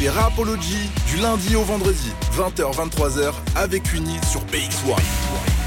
[0.00, 5.59] C'est Rapology du lundi au vendredi, 20h-23h avec Uni sur PX1.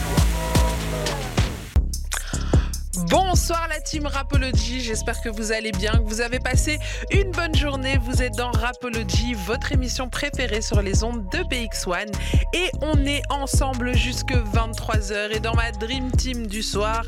[2.95, 6.77] Bonsoir la team Rapology, j'espère que vous allez bien, que vous avez passé
[7.09, 7.97] une bonne journée.
[7.97, 12.11] Vous êtes dans Rapology, votre émission préférée sur les ondes de PX1
[12.53, 17.03] et on est ensemble jusque 23h et dans ma Dream Team du soir,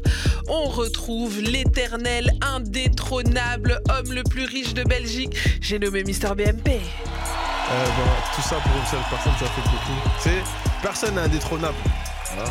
[0.47, 6.67] on retrouve l'éternel, indétrônable homme le plus riche de Belgique, j'ai nommé Mister BMP.
[6.67, 10.09] Euh, bah, tout ça pour une seule personne, ça fait beaucoup.
[10.19, 11.77] C'est personne n'est indétrônable.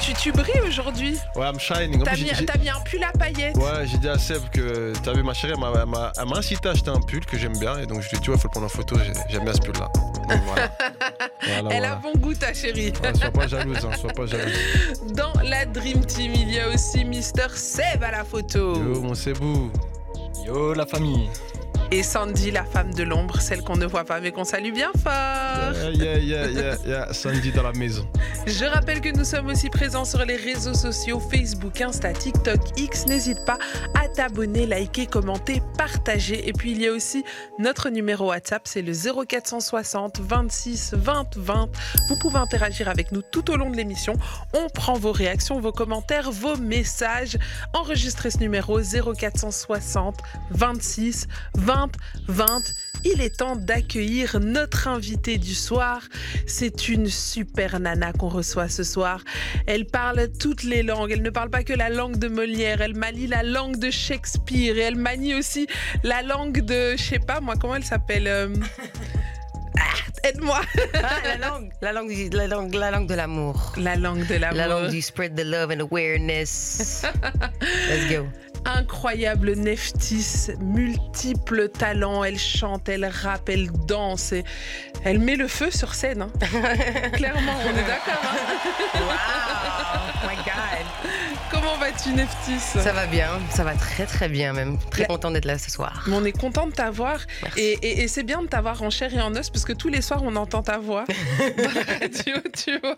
[0.00, 1.18] Tu, tu brilles aujourd'hui.
[1.36, 2.02] Ouais, I'm shining.
[2.04, 2.24] T'as mis,
[2.62, 3.56] mis un pull à paillettes.
[3.56, 6.90] Ouais, j'ai dit à Seb que t'as vu ma chérie, elle m'a- incité à acheter
[6.90, 8.66] un pull que j'aime bien et donc je lui ai dit, ouais, faut le prendre
[8.66, 9.88] en photo, j'ai- j'aime bien ce pull là.
[9.94, 10.70] Donc voilà.
[11.46, 12.92] Voilà, Elle a bon goût ta chérie.
[13.02, 14.54] Ouais, sois pas jalouse, hein, sois pas jalouse.
[15.14, 18.74] Dans la Dream Team, il y a aussi Mister Seb à la photo.
[18.76, 19.70] Yo, mon Sebou.
[20.46, 21.28] Yo la famille
[21.90, 24.90] Et Sandy, la femme de l'ombre, celle qu'on ne voit pas mais qu'on salue bien
[25.02, 25.12] fort.
[25.92, 27.12] Yeah, yeah, yeah, yeah.
[27.12, 28.08] Sandy dans la maison.
[28.46, 33.06] Je rappelle que nous sommes aussi présents sur les réseaux sociaux Facebook, Insta, TikTok, X.
[33.06, 33.58] N'hésite pas
[33.94, 36.48] à t'abonner, liker, commenter, partager.
[36.48, 37.24] Et puis il y a aussi
[37.58, 41.68] notre numéro WhatsApp, c'est le 0460 26 20 20.
[42.08, 44.14] Vous pouvez interagir avec nous tout au long de l'émission.
[44.54, 47.38] On prend vos réactions, vos commentaires, vos messages.
[47.72, 50.18] Enregistrez ce numéro 0460
[50.50, 51.73] 26 20
[52.28, 52.72] 20.
[53.06, 56.00] Il est temps d'accueillir notre invitée du soir.
[56.46, 59.20] C'est une super nana qu'on reçoit ce soir.
[59.66, 61.10] Elle parle toutes les langues.
[61.10, 62.80] Elle ne parle pas que la langue de Molière.
[62.80, 64.76] Elle manie la langue de Shakespeare.
[64.78, 65.66] Et elle manie aussi
[66.02, 68.48] la langue de, je sais pas moi, comment elle s'appelle euh,
[69.78, 70.62] ah, Aide-moi.
[70.94, 73.72] Ah, la langue, la langue, la langue, la langue de l'amour.
[73.76, 74.56] La langue de l'amour.
[74.56, 77.04] La langue du spread the love and awareness.
[77.90, 78.26] Let's go.
[78.64, 82.24] Incroyable Neftis, multiples talents.
[82.24, 84.32] Elle chante, elle rappe, elle danse.
[84.32, 84.44] Et
[85.04, 86.22] elle met le feu sur scène.
[86.22, 86.30] hein.
[87.12, 88.22] Clairement, on est d'accord.
[88.22, 89.00] hein.
[89.00, 90.83] Wow, my God.
[91.96, 94.78] Vas-tu, Neftis Ça va bien, ça va très très bien même.
[94.90, 96.02] Très La- content d'être là ce soir.
[96.08, 97.20] Mais on est content de t'avoir
[97.56, 99.88] et, et- et c'est bien de t'avoir en chair et en os parce que tous
[99.88, 101.04] les soirs on entend ta voix
[101.38, 102.96] dans la radio, tu vois.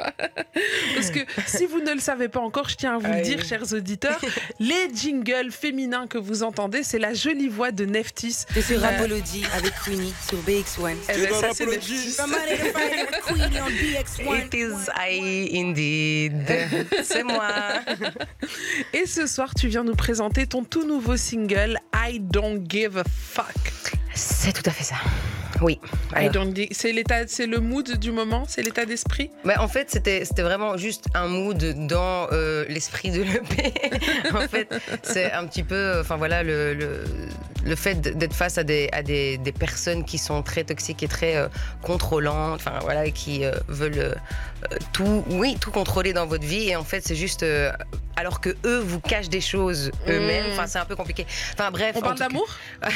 [0.94, 3.44] Parce que si vous ne le savez pas encore, je tiens à vous le dire,
[3.44, 4.20] chers auditeurs,
[4.60, 8.44] les jingles féminins que vous entendez, c'est la jolie voix de Neftis.
[8.54, 10.94] C'est sur Euh, Rapology avec Queenie sur BX1.
[11.10, 11.66] Eh ben, ça, c'est.
[11.66, 12.12] Neftis.
[12.12, 14.46] From Monday to Friday with Queenie on BX1.
[14.46, 16.46] It is I indeed.
[17.04, 17.48] C'est moi.
[18.92, 23.04] Et ce soir, tu viens nous présenter ton tout nouveau single I Don't Give a
[23.04, 23.95] Fuck.
[24.16, 24.96] C'est tout à fait ça.
[25.60, 25.78] Oui.
[26.72, 29.30] C'est l'état, c'est le mood du moment, c'est l'état d'esprit?
[29.44, 33.74] Bah, en fait, c'était c'était vraiment juste un mood dans euh, l'esprit de l'EP.
[34.34, 37.04] en fait, c'est un petit peu, enfin voilà, le, le,
[37.64, 41.08] le fait d'être face à, des, à des, des personnes qui sont très toxiques et
[41.08, 41.48] très euh,
[41.82, 44.14] contrôlantes, enfin voilà, et qui euh, veulent euh,
[44.92, 46.68] tout, oui, tout contrôler dans votre vie.
[46.68, 47.44] Et en fait, c'est juste,
[48.16, 50.48] alors que eux vous cachent des choses eux-mêmes.
[50.48, 50.52] Mm.
[50.52, 51.26] Enfin, c'est un peu compliqué.
[51.52, 51.92] Enfin bref.
[51.96, 52.48] On parle d'amour?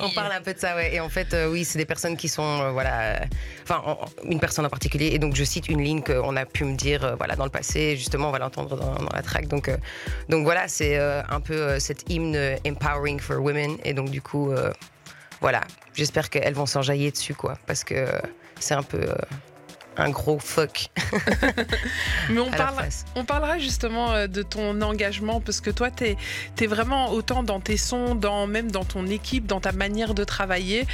[0.00, 0.94] on parle un peu de ça, ouais.
[0.94, 3.16] Et en fait, euh, oui, c'est des personnes qui sont, euh, voilà, euh,
[3.62, 5.10] enfin, en- une personne en particulier.
[5.12, 7.96] Et donc, je cite une ligne qu'on a pu me dire, voilà, dans le passé.
[7.96, 9.48] Justement, on va l'entendre dans, dans la track.
[9.48, 9.70] Donc,
[10.28, 13.76] donc voilà, c'est un peu cette hymne empowering for women.
[13.84, 14.52] Et donc, du coup,
[15.40, 15.60] voilà,
[15.94, 18.06] j'espère qu'elles vont s'enjailler dessus, quoi, parce que
[18.60, 19.06] c'est un peu
[19.96, 20.88] un gros fuck
[22.30, 22.76] Mais on, parle,
[23.14, 27.60] on parlera justement euh, de ton engagement parce que toi, tu es, vraiment autant dans
[27.60, 30.86] tes sons, dans, même dans ton équipe, dans ta manière de travailler.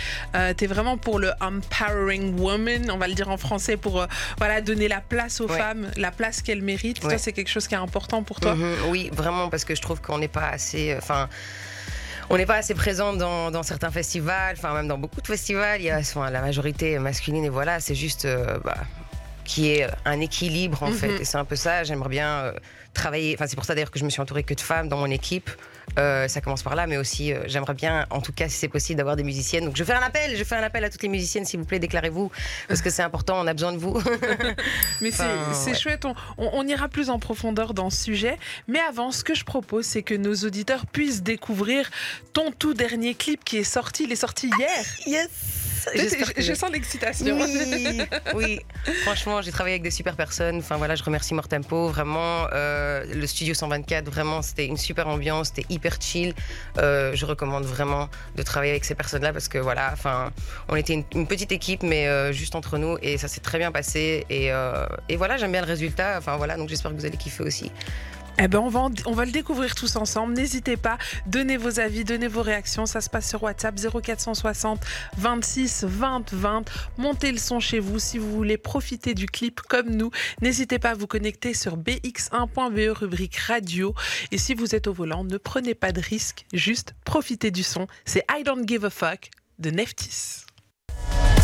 [0.57, 4.07] tu es vraiment pour le empowering woman, on va le dire en français, pour euh,
[4.39, 5.59] voilà, donner la place aux Ouais.
[5.59, 7.01] femmes, la place qu'elles méritent.
[7.01, 8.55] Toi, c'est quelque chose qui est important pour toi.
[8.55, 10.93] Mhm, oui, vraiment, parce que je trouve qu'on n'est pas assez.
[10.93, 11.01] euh.
[12.31, 15.85] On n'est pas assez présent dans, certains festivals, enfin même dans beaucoup de festivals, il
[15.85, 16.01] y a
[16.31, 18.77] la majorité masculine et voilà, c'est juste euh, bah,
[19.49, 20.97] qui est un équilibre en Mhm.
[20.97, 21.21] fait.
[21.21, 22.53] Et c'est un peu ça, j'aimerais bien euh,
[22.95, 24.99] travailler, enfin c'est pour ça d'ailleurs que je me suis entourée que de femmes dans
[24.99, 25.51] mon équipe.
[25.99, 28.69] Euh, ça commence par là, mais aussi euh, j'aimerais bien, en tout cas si c'est
[28.69, 29.65] possible, d'avoir des musiciennes.
[29.65, 31.65] Donc je fais un appel, je fais un appel à toutes les musiciennes, s'il vous
[31.65, 32.31] plaît, déclarez-vous,
[32.69, 33.99] parce que c'est important, on a besoin de vous.
[35.01, 35.79] Mais c'est- Enfin, c'est ouais.
[35.79, 38.37] chouette, on, on- on ira plus en profondeur dans ce sujet.
[38.69, 41.89] Mais avant, ce que je propose, c'est que nos auditeurs puissent découvrir
[42.35, 44.05] ton tout dernier clip qui est sorti.
[44.05, 44.85] Il est sorti hier.
[45.07, 45.29] yes
[45.95, 47.39] Je, je sens l'excitation.
[47.39, 48.01] Oui,
[48.35, 48.61] oui.
[49.03, 50.59] Franchement, j'ai travaillé avec des super personnes.
[50.59, 51.89] Enfin voilà, je remercie Mortempo.
[51.89, 56.35] Vraiment, euh, le studio 124, vraiment, c'était une super ambiance, c'était hyper chill.
[56.79, 60.33] Euh, je recommande vraiment de travailler avec ces personnes-là parce que voilà, enfin,
[60.69, 63.59] on était une, une petite équipe, mais euh, juste entre nous, et ça s'est très
[63.59, 64.27] bien passé.
[64.31, 64.51] Et,
[65.09, 66.17] et voilà, j'aime bien le résultat.
[66.19, 67.71] Enfin voilà, donc j'espère que vous allez kiffer aussi.
[68.41, 70.35] Eh ben on va, en- on va le découvrir tous ensemble.
[70.35, 70.97] N'hésitez pas,
[71.27, 72.87] donnez vos avis, donnez vos réactions.
[72.87, 74.81] Ça se passe sur WhatsApp 0460
[75.17, 76.65] 26 20 20.
[76.99, 80.11] Montez le son chez vous si vous voulez profiter du clip comme nous.
[80.41, 83.95] N'hésitez pas à vous connecter sur bx1.be E, rubrique radio.
[84.31, 87.87] Et si vous êtes au volant, ne prenez pas de risque, juste profitez du son.
[88.05, 90.45] C'est I Don't Give a Fuck de Neftis.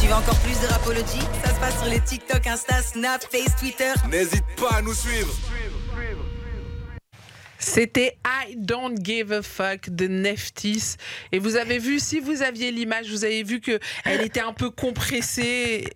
[0.00, 3.56] Tu veux encore plus de Rapology Ça se passe sur les TikTok, Insta, Snap, Face,
[3.58, 3.92] Twitter.
[4.10, 5.32] N'hésite pas à nous suivre.
[7.64, 10.96] C'était I Don't Give a Fuck de Neftis.
[11.32, 14.52] Et vous avez vu, si vous aviez l'image, vous avez vu que elle était un
[14.52, 15.86] peu compressée.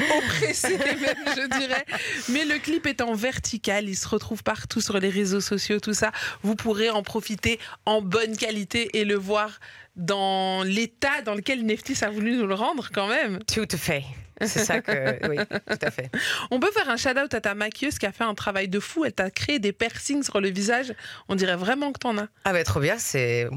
[0.00, 1.84] Oppressée même, je dirais.
[2.30, 5.92] Mais le clip est en vertical, il se retrouve partout sur les réseaux sociaux, tout
[5.92, 6.12] ça.
[6.42, 9.60] Vous pourrez en profiter en bonne qualité et le voir
[9.96, 13.40] dans l'état dans lequel Neftis a voulu nous le rendre quand même.
[13.44, 14.04] Tout à fait.
[14.40, 15.28] C'est ça que.
[15.28, 16.10] Oui, tout à fait.
[16.50, 19.04] On peut faire un shout-out à ta maquilleuse qui a fait un travail de fou.
[19.04, 20.94] Elle t'a créé des piercings sur le visage.
[21.28, 22.28] On dirait vraiment que t'en as.
[22.44, 23.48] Ah, bah, trop bien, c'est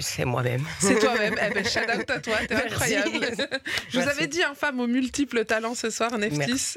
[0.00, 0.64] c'est moi-même.
[0.78, 1.34] C'est toi-même.
[1.50, 3.10] Eh ben, shout out à toi, t'es incroyable.
[3.88, 6.74] Je vous avais dit, un femme aux multiples talents ce soir, Neftis.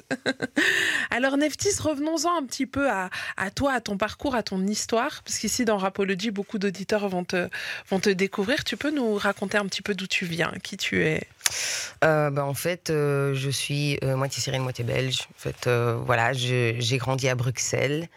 [1.12, 5.22] Alors, Neftis, revenons-en un petit peu à, à toi, à ton parcours, à ton histoire.
[5.24, 7.50] Parce qu'ici, dans Rapology, beaucoup d'auditeurs vont te,
[7.90, 8.64] vont te découvrir.
[8.64, 11.28] Tu peux nous raconter un petit peu d'où tu viens, qui tu es?
[12.04, 15.28] Euh, bah, en fait, euh, je suis euh, moitié syrienne, moitié belge.
[15.36, 15.70] En fait,
[16.06, 18.08] voilà, j'ai grandi à Bruxelles.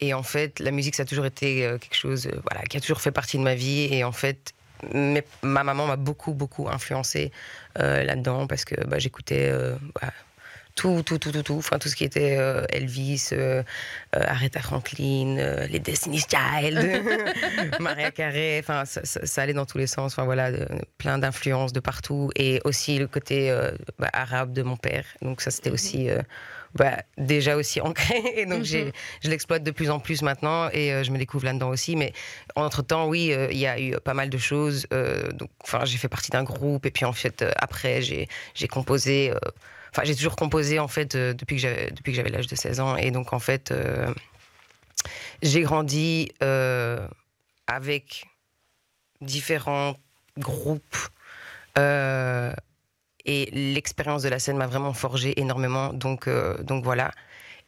[0.00, 3.00] Et en fait, la musique, ça a toujours été quelque chose voilà, qui a toujours
[3.00, 3.88] fait partie de ma vie.
[3.92, 4.52] Et en fait,
[4.92, 7.30] ma maman m'a beaucoup, beaucoup influencé
[7.78, 9.52] euh, là-dedans parce que bah, j'écoutais
[10.74, 11.56] tout, tout, tout, tout, tout.
[11.58, 13.62] Enfin, tout ce qui était euh, Elvis, euh,
[14.16, 17.02] euh, Aretha Franklin, euh, les Destiny's Child,
[17.80, 18.58] Maria Carey.
[18.60, 20.12] Enfin, ça, ça- ça allait dans tous les sens.
[20.12, 20.66] Enfin, voilà, de-
[20.98, 22.30] plein d'influences de partout.
[22.36, 23.54] Et aussi le côté
[23.98, 25.04] bah, arabe de mon père.
[25.20, 26.08] Donc, ça, c'était aussi.
[26.10, 26.18] euh,
[26.74, 28.92] bah, déjà aussi ancré et donc j'ai-
[29.22, 32.14] je l'exploite de plus en plus maintenant et euh, je me découvre là-dedans aussi mais
[32.56, 35.84] entre temps oui euh, il y a eu pas mal de choses euh, donc enfin
[35.84, 39.32] j'ai fait partie d'un groupe et puis en fait après j'ai j'ai composé
[39.92, 42.56] enfin j'ai toujours composé en fait euh, depuis que j'avais depuis que j'avais l'âge de
[42.56, 42.96] 16 ans.
[42.96, 44.12] Et donc en fait euh,
[45.42, 47.06] j'ai grandi euh,
[47.66, 48.24] avec
[49.20, 49.94] différents
[50.38, 50.96] groupes
[53.24, 55.92] et l'expérience de la scène m'a vraiment forgé énormément.
[55.92, 56.28] Donc
[56.62, 57.12] donc voilà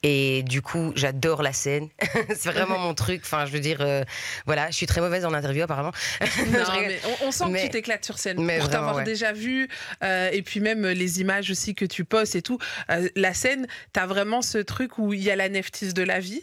[0.07, 1.89] et du coup, j'adore la scène.
[2.37, 3.23] c'est vraiment mon truc.
[3.25, 4.05] Enfin, je veux dire, euh,
[4.45, 5.93] voilà, je suis très mauvaise en interview apparemment.
[6.47, 8.39] Non, mais on, on sent que tu t'éclates sur scène.
[8.45, 9.05] mais pour t'avoir ouais.
[9.05, 9.67] déjà vu,
[10.03, 12.59] euh, et puis même les images aussi que tu postes et tout.
[12.91, 16.21] Euh, la scène, t'as vraiment ce truc où il y a la neftis de la
[16.21, 16.43] vie.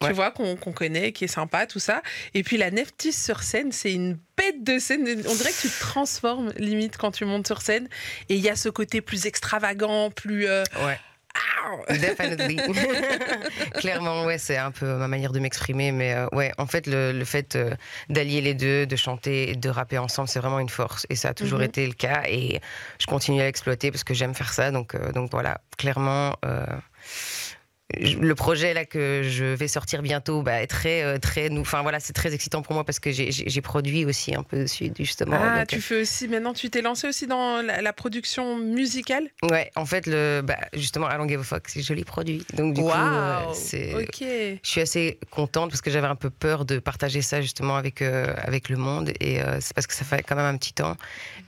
[0.00, 0.12] Tu Ouais.
[0.12, 2.02] vois, qu'on connaît, qui est sympa, tout ça.
[2.34, 5.02] Et puis la neftis sur scène, c'est une bête de scène.
[5.26, 7.88] On dirait que tu te transformes limite quand tu montes sur scène.
[8.28, 10.46] Et il y a ce côté plus extravagant, plus.
[10.48, 10.98] Ouais.
[11.88, 12.56] Definitely.
[13.78, 15.92] Clairement, ouais, c'est un peu ma manière de m'exprimer.
[15.92, 17.74] Mais euh, ouais, en fait, le, le fait euh,
[18.08, 21.06] d'allier les deux, de chanter et de rapper ensemble, c'est vraiment une force.
[21.10, 21.64] Et ça a toujours Mhm.
[21.64, 22.22] été le cas.
[22.28, 22.60] Et
[22.98, 24.70] je continue à l'exploiter parce que j'aime faire ça.
[24.70, 26.34] Donc, euh, donc voilà, clairement.
[27.94, 31.48] Euh, je- le projet là que je vais sortir bientôt bah, est très euh, très
[31.50, 34.58] nou- enfin voilà c'est très excitant pour moi parce que j'ai- produit aussi un peu
[34.60, 36.28] dessus justement Ah, donc, tu fais aussi.
[36.28, 39.28] Maintenant, tu t'es lancé aussi dans la, la production musicale?
[39.42, 42.80] Ouais en fait le bah, justement Don't Give a Fuck c'est joli produit donc du
[42.82, 44.18] coup euh, Waouh c'est Ok.
[44.20, 48.02] je suis assez contente parce que j'avais un peu peur de partager ça justement avec,
[48.02, 50.72] euh, avec le monde et euh, c'est parce que ça fait quand même un petit
[50.72, 50.96] temps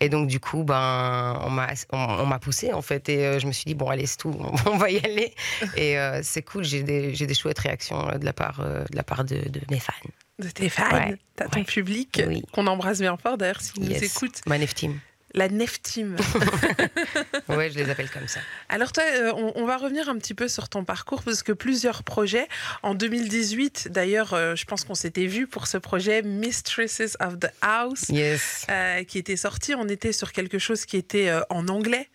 [0.01, 3.39] et donc du coup ben on m'a on, on m'a poussé en fait et euh,
[3.39, 4.35] je me suis dit bon allez c'est tout
[4.67, 5.33] on va y aller
[5.77, 8.97] et euh, c'est cool j'ai des des chouettes réactions euh, de la part euh, de
[8.97, 9.93] la part de, de mes fans
[10.39, 12.43] de tes fans, Ouais, t'as ton public Oui.
[12.53, 14.03] qu'on embrasse bien fort d'ailleurs s'ils nous Yes.
[14.17, 14.41] écoutent.
[14.47, 15.01] ma Nef Team
[15.35, 16.17] La Nef Team.
[17.49, 20.35] ouais je les appelle comme ça Alors toi, euh, on, on va revenir un petit
[20.35, 22.47] peu sur ton parcours parce que plusieurs projets.
[22.83, 27.49] En 2018, d'ailleurs, euh, je pense qu'on s'était vu pour ce projet Mistresses of the
[27.61, 28.05] House.
[28.09, 32.09] yes euh, qui était sorti, on était sur quelque chose qui était en anglais.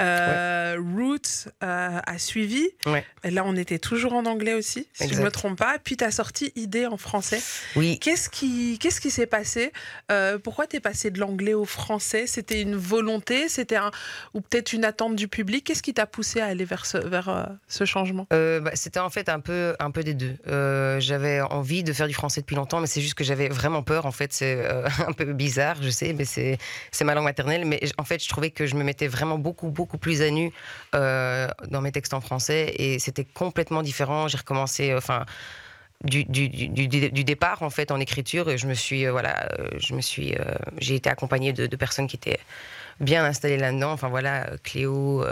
[0.00, 2.66] Euh, Roots euh, a suivi.
[2.86, 3.04] Ouais.
[3.24, 5.76] Là, on était toujours en anglais aussi, si je ne me trompe pas.
[5.82, 7.40] Puis tu as sorti Idée en français.
[7.76, 9.70] oui Qu'est-ce qui qu'est-ce qui s'est passé?
[10.10, 12.26] Euh, Pourquoi tu es passé de l'anglais au français?
[12.26, 13.48] C'était une volonté?
[13.48, 13.90] C'était un
[14.34, 15.64] ou peut-être une attente du public?
[15.64, 18.26] Qu'est-ce qui t'a poussé à aller vers ce, vers, euh, ce changement?
[18.30, 20.36] Bah, C'était en fait un peu, un peu des deux.
[21.00, 24.06] J'avais envie de faire du français depuis longtemps, mais c'est juste que j'avais vraiment peur.
[24.06, 24.66] En fait, c'est
[25.06, 26.58] un peu bizarre, je sais, mais c'est
[27.02, 27.66] ma langue maternelle.
[27.66, 30.52] Mais en fait, je trouvais que je me mettais vraiment beaucoup, beaucoup plus à nu
[30.94, 34.28] euh, dans mes textes en français, et c'était complètement différent.
[34.28, 35.24] J'ai recommencé, euh, enfin.
[36.04, 39.48] du, du, du, du- départ en fait en écriture et je me suis euh, voilà
[39.78, 40.34] je me suis
[40.78, 42.40] j'ai été accompagnée de, personnes qui étaient
[42.98, 43.92] bien installée là-dedans.
[43.92, 45.24] Enfin voilà, Cléo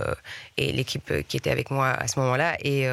[0.57, 2.87] et l'équipe qui était avec moi à ce moment-là et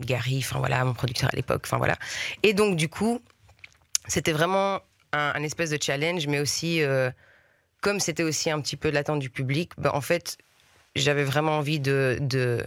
[0.00, 1.62] Gary, enfin voilà, mon producteur à l'époque.
[1.64, 1.96] Enfin voilà.
[2.44, 3.20] Et donc du coup,
[4.06, 4.80] c'était vraiment
[5.12, 6.80] un, espèce de challenge, mais aussi
[7.86, 10.38] comme c'était aussi un petit peu l'attente du public, bah, en fait,
[10.96, 12.64] j'avais vraiment envie de, de,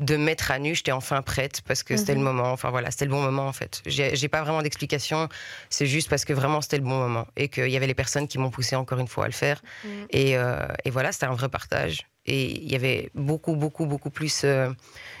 [0.00, 0.74] de me mettre à nu.
[0.74, 2.52] J'étais enfin prête parce que c'était le moment.
[2.52, 3.82] Enfin voilà, c'était le bon moment en fait.
[3.86, 5.28] J'ai pas vraiment d'explication.
[5.68, 8.28] C'est juste parce que vraiment c'était le bon moment et qu'il y avait les personnes
[8.28, 9.62] qui m'ont poussé encore une fois à le faire.
[10.10, 12.06] Et, euh, et voilà, c'était un vrai partage.
[12.26, 14.70] Et il y avait beaucoup, beaucoup, beaucoup plus, euh,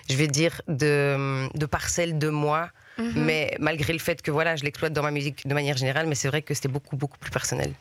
[0.08, 2.70] je vais dire, de, de parcelles de moi.
[2.98, 3.12] Mhm.
[3.16, 6.14] Mais malgré le fait que voilà, je l'exploite dans ma musique de manière générale, mais
[6.14, 7.72] c'est vrai que c'était beaucoup, beaucoup plus personnel.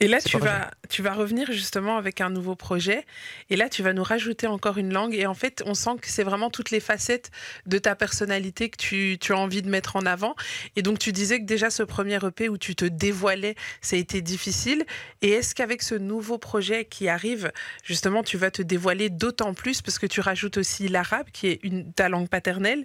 [0.00, 3.06] Et là, tu vas, tu vas revenir justement avec un nouveau projet.
[3.48, 5.14] Et là, tu vas nous rajouter encore une langue.
[5.14, 7.30] Et en fait, on sent que c'est vraiment toutes les facettes
[7.66, 10.34] de ta personnalité que tu, tu as envie de mettre en avant.
[10.74, 13.98] Et donc, tu disais que déjà, ce premier EP où tu te dévoilais, ça a
[13.98, 14.84] été difficile.
[15.22, 17.52] Et est-ce qu'avec ce nouveau projet qui arrive,
[17.84, 19.80] justement, tu vas te dévoiler d'autant plus?
[19.80, 22.84] Parce que tu rajoutes aussi l'arabe, qui est une, ta langue paternelle.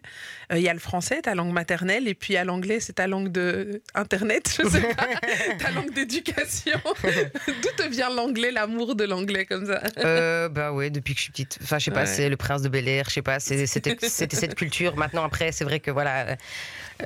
[0.52, 2.08] Euh, Il y a le français, ta langue maternelle.
[2.08, 5.08] Et puis, à l'anglais, c'est ta langue de Internet, je sais pas,
[5.60, 6.69] ta langue d'éducation.
[7.48, 9.82] D'où te vient l'anglais, l'amour de l'anglais comme ça?
[10.00, 11.58] Euh, bah ouais, depuis que je suis petite.
[11.64, 12.06] Enfin, je sais pas, Ouais.
[12.06, 13.96] c'est le prince de Bel Air, je sais pas, c'était
[14.36, 14.96] cette culture.
[14.98, 16.38] Maintenant, après, c'est vrai que voilà,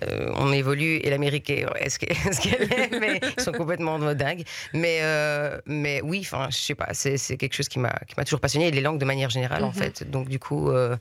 [0.03, 3.51] euh, on évolue et l'Amérique est est ce qu'elle est, qu'elle est, mais ils sont
[3.51, 4.43] complètement dingues.
[4.73, 7.93] Mais, euh, mais oui, enfin, je sais pas, c'est quelque chose qui m'a
[8.25, 9.73] toujours passionné les langues de manière générale, en Mhm.
[9.73, 10.09] fait.
[10.09, 10.69] Donc, du coup.
[10.71, 10.95] euh,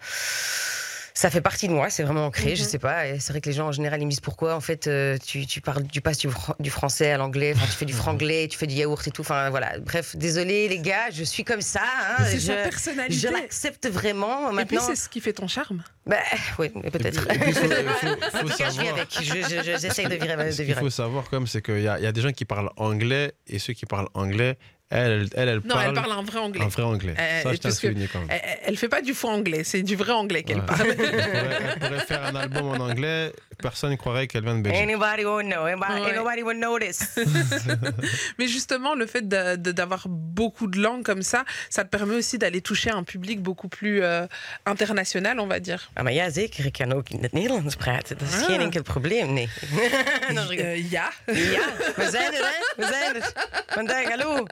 [1.15, 2.69] ça fait partie de moi, c'est vraiment ancré, je Mhm.
[2.69, 3.19] sais pas.
[3.19, 5.47] C'est vrai que les gens en général ils me disent pourquoi en fait euh, tu,
[5.47, 8.49] tu parles, tu passes du, fran- du français à l'anglais, enfin tu fais du franglais,
[8.49, 9.21] tu fais du yaourt et tout.
[9.23, 9.79] Enfin voilà.
[9.81, 11.81] Bref, désolé les gars, je suis comme ça.
[12.19, 13.29] hein, C'est je, sa je personnalité.
[13.31, 14.47] l'accepte vraiment.
[14.51, 15.83] Et puis, Maintenant, c'est ce qui fait ton charme.
[16.07, 16.17] bah,
[16.59, 17.31] oui, peut-être.
[17.33, 19.09] Et puis, il faut, il faut- En tout cas, je vis avec.
[19.11, 21.99] Je- je- je- J'essaye de vivre, Ce qu'il faut savoir, comme c'est qu'il y, a-
[21.99, 24.57] il y a des gens qui parlent anglais et ceux qui parlent anglais,
[24.93, 26.63] elle, elle, elle, Non, parle, elle parle un vrai anglais.
[26.65, 27.15] un vrai anglais.
[27.19, 28.29] Euh, Ça, je parce que- souligner quand même.
[28.31, 30.67] Elle, elle- elle fait pas du faux anglais, c'est du vrai anglais qu'elle Ouais.
[30.67, 30.87] parle.
[30.89, 33.33] Elle pourrait, elle pourrait faire un album en anglais,
[33.63, 34.83] personne ne croirait qu'elle vient de Belgique.
[34.83, 35.65] Anybody will know.
[35.67, 36.17] Anybody, Ouais.
[36.17, 37.01] nobody will notice.
[38.39, 42.61] Mais justement, le fait d'avoir beaucoup de langues comme ça, ça te permet aussi d'aller
[42.61, 44.27] toucher un public beaucoup plus euh,
[44.67, 45.91] international, on va dire.
[45.97, 46.67] Ah, maar ja, zeker.
[46.67, 48.19] Ik kan ook in het Nederlands praten.
[48.19, 48.45] Dat is Ah.
[48.47, 49.49] geen enkel probleem, nee.
[50.35, 50.69] non, je rigole.
[50.69, 51.11] Euh, ja.
[51.27, 51.67] Ja,
[51.97, 52.75] we zijn er, hè?
[52.77, 53.33] We zijn er.
[53.67, 54.47] Vandaag, allô?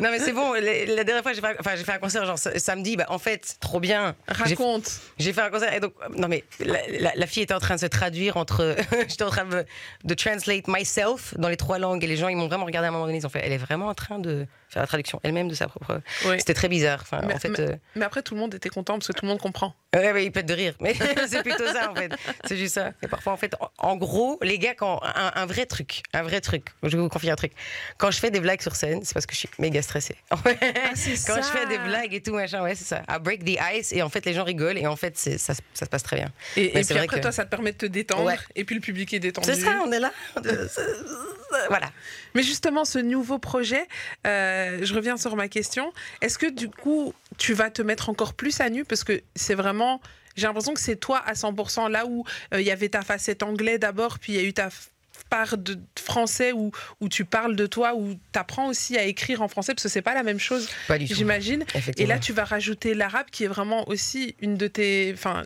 [0.00, 0.52] Non, mais c'est bon.
[0.54, 0.60] La,
[0.94, 2.96] la dernière fois, j'ai fait, enfin, j'ai fait un concert genre sa- samedi.
[2.96, 4.14] Bah, en fait, trop bien.
[4.26, 4.90] Raconte.
[5.18, 7.74] j'ai fait un concert et donc non mais la, la- la fille était en train
[7.76, 8.76] de se traduire entre
[9.08, 9.46] j'étais en train
[10.04, 12.88] de, translate myself dans les trois langues et les gens ils m'ont vraiment regardé à
[12.88, 15.20] un moment donné ils ont fait elle est vraiment en train de faire la traduction
[15.22, 16.36] elle-même de sa propre Oui.
[16.38, 18.70] c'était très bizarre enfin Mais- en fait mais- euh, Mais après, tout le monde était
[18.70, 19.74] content parce que tout le monde comprend.
[19.94, 20.94] ouais, ouais, ils pètent de rire mais
[21.28, 22.10] c'est plutôt ça en fait
[22.46, 25.66] c'est juste ça et parfois en fait en, gros les gars quand un, un vrai
[25.66, 27.52] truc un vrai truc je vais vous confier un truc
[27.98, 30.16] quand je fais des blagues sur scène c'est parce que je suis méga stressée
[30.94, 33.58] c'est quand je fais des blagues et tout machin ouais c'est ça I break the
[33.74, 36.02] ice et en fait les gens rigolent et en fait ça, se- ça se passe
[36.02, 37.76] très bien Et, Mais et c'est puis vrai après, que- toi, ça te permet de
[37.76, 38.24] te détendre.
[38.24, 38.38] Ouais.
[38.56, 39.46] Et puis le public est détendu.
[39.52, 40.12] C'est ça, on est là.
[41.68, 41.90] voilà.
[42.34, 43.86] Mais justement, ce nouveau projet,
[44.26, 45.92] euh, je reviens sur ma question.
[46.20, 48.84] Est-ce que du coup, tu vas te mettre encore plus à nu?
[48.84, 50.00] Parce que c'est vraiment.
[50.34, 53.42] J'ai l'impression que c'est toi à 100%, là où euh, il y avait ta facette
[53.42, 54.70] anglais d'abord, puis il y a eu ta
[55.28, 59.42] part de français où, où tu parles de toi, où tu apprends aussi à écrire
[59.42, 60.68] en français, parce que c'est pas la même chose,
[61.00, 61.64] j'imagine.
[61.98, 65.10] Et là, tu vas rajouter l'arabe, qui est vraiment aussi une de tes.
[65.12, 65.44] Enfin,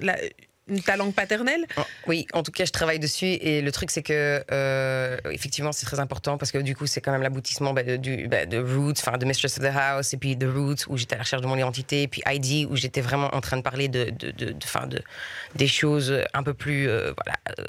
[0.85, 1.65] ta langue paternelle?
[1.77, 3.27] Oh, Oui, en tout cas, je travaille dessus.
[3.27, 7.01] Et le truc, c'est que, euh, effectivement, c'est très important parce que du coup, c'est
[7.01, 10.37] quand même l'aboutissement bah, bah, de Roots, enfin, de Mistress of the House, et puis
[10.37, 13.01] de Roots, où j'étais à la recherche de mon identité, et puis ID, où j'étais
[13.01, 15.03] vraiment en train de parler de, de, de, de-
[15.55, 17.37] des choses un peu plus, euh, voilà.
[17.61, 17.67] euh,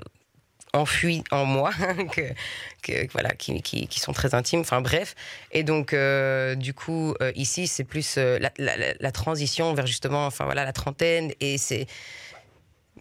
[1.32, 1.72] en moi
[2.84, 5.16] que, voilà qui, qui, sont très intimes enfin bref
[5.52, 8.52] et donc euh, du coup euh, ici c'est plus la-
[9.00, 11.88] la transition vers justement enfin voilà la trentaine et c'est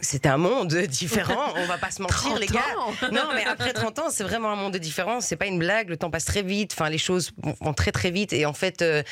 [0.01, 2.59] c'est un monde différent, on va pas se mentir 30 les gars.
[2.79, 2.93] ans.
[3.11, 5.21] Non, mais après 30 ans, c'est vraiment un monde différent.
[5.21, 5.89] C'est pas une blague.
[5.89, 6.73] Le temps passe très vite.
[6.73, 8.33] Enfin, les choses vont très très vite.
[8.33, 9.03] Et en fait, euh,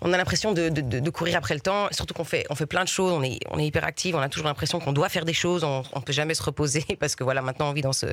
[0.00, 1.88] on a l'impression de, de- de- de courir après le temps.
[1.90, 3.12] Surtout qu'on fait on fait plein de choses.
[3.12, 4.14] On est on est hyper actif.
[4.14, 5.64] On a toujours l'impression qu'on doit faire des choses.
[5.64, 8.06] On, on peut jamais se reposer parce que voilà, maintenant on vit dans ce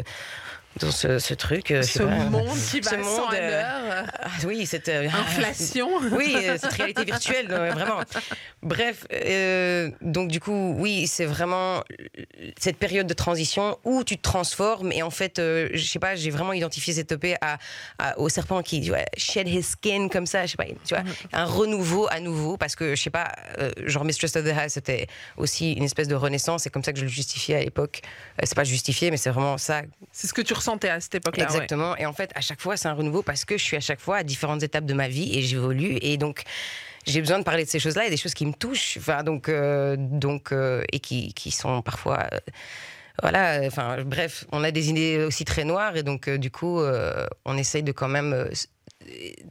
[0.79, 1.71] dans ce, ce truc.
[1.71, 2.05] euh, Ce pas.
[2.05, 4.03] monde qui va Ce à 100 monde, à euh.
[4.21, 5.89] Ah, oui, cette euh, Inflation.
[6.11, 8.01] oui, cette réalité virtuelle, vraiment.
[8.61, 11.83] Bref, euh, donc du coup, oui, c'est vraiment
[12.59, 16.29] cette période de transition où tu te transformes et en fait, je sais pas, j'ai
[16.29, 17.57] vraiment identifié cette EP à,
[17.97, 20.93] à- au serpent qui tu vois, shed his skin comme ça, je sais pas, tu
[20.93, 23.31] vois, un renouveau à nouveau parce que je sais pas,
[23.85, 25.07] genre Mistress of the House, c'était
[25.37, 28.01] aussi une espèce de renaissance, c'est comme ça que je le justifiais à l'époque.
[28.43, 31.45] C'est pas justifié, mais c'est vraiment ça C'est ce que tu ressentais à cette époque-là.
[31.45, 31.49] ouais.
[31.51, 31.97] Exactement.
[31.97, 33.99] Et en fait, à chaque fois, c'est un renouveau parce que je suis à chaque
[33.99, 35.97] fois à différentes étapes de ma vie et j'évolue.
[36.01, 36.43] Et donc,
[37.05, 39.49] j'ai besoin de parler de ces choses-là et des choses qui me touchent, enfin, donc,
[39.49, 42.27] euh, donc, euh, et qui, qui sont parfois.
[42.33, 42.37] euh,
[43.21, 46.79] voilà, enfin, bref, on a des idées aussi très noires et donc, du coup,
[47.45, 48.49] on essaye de quand même.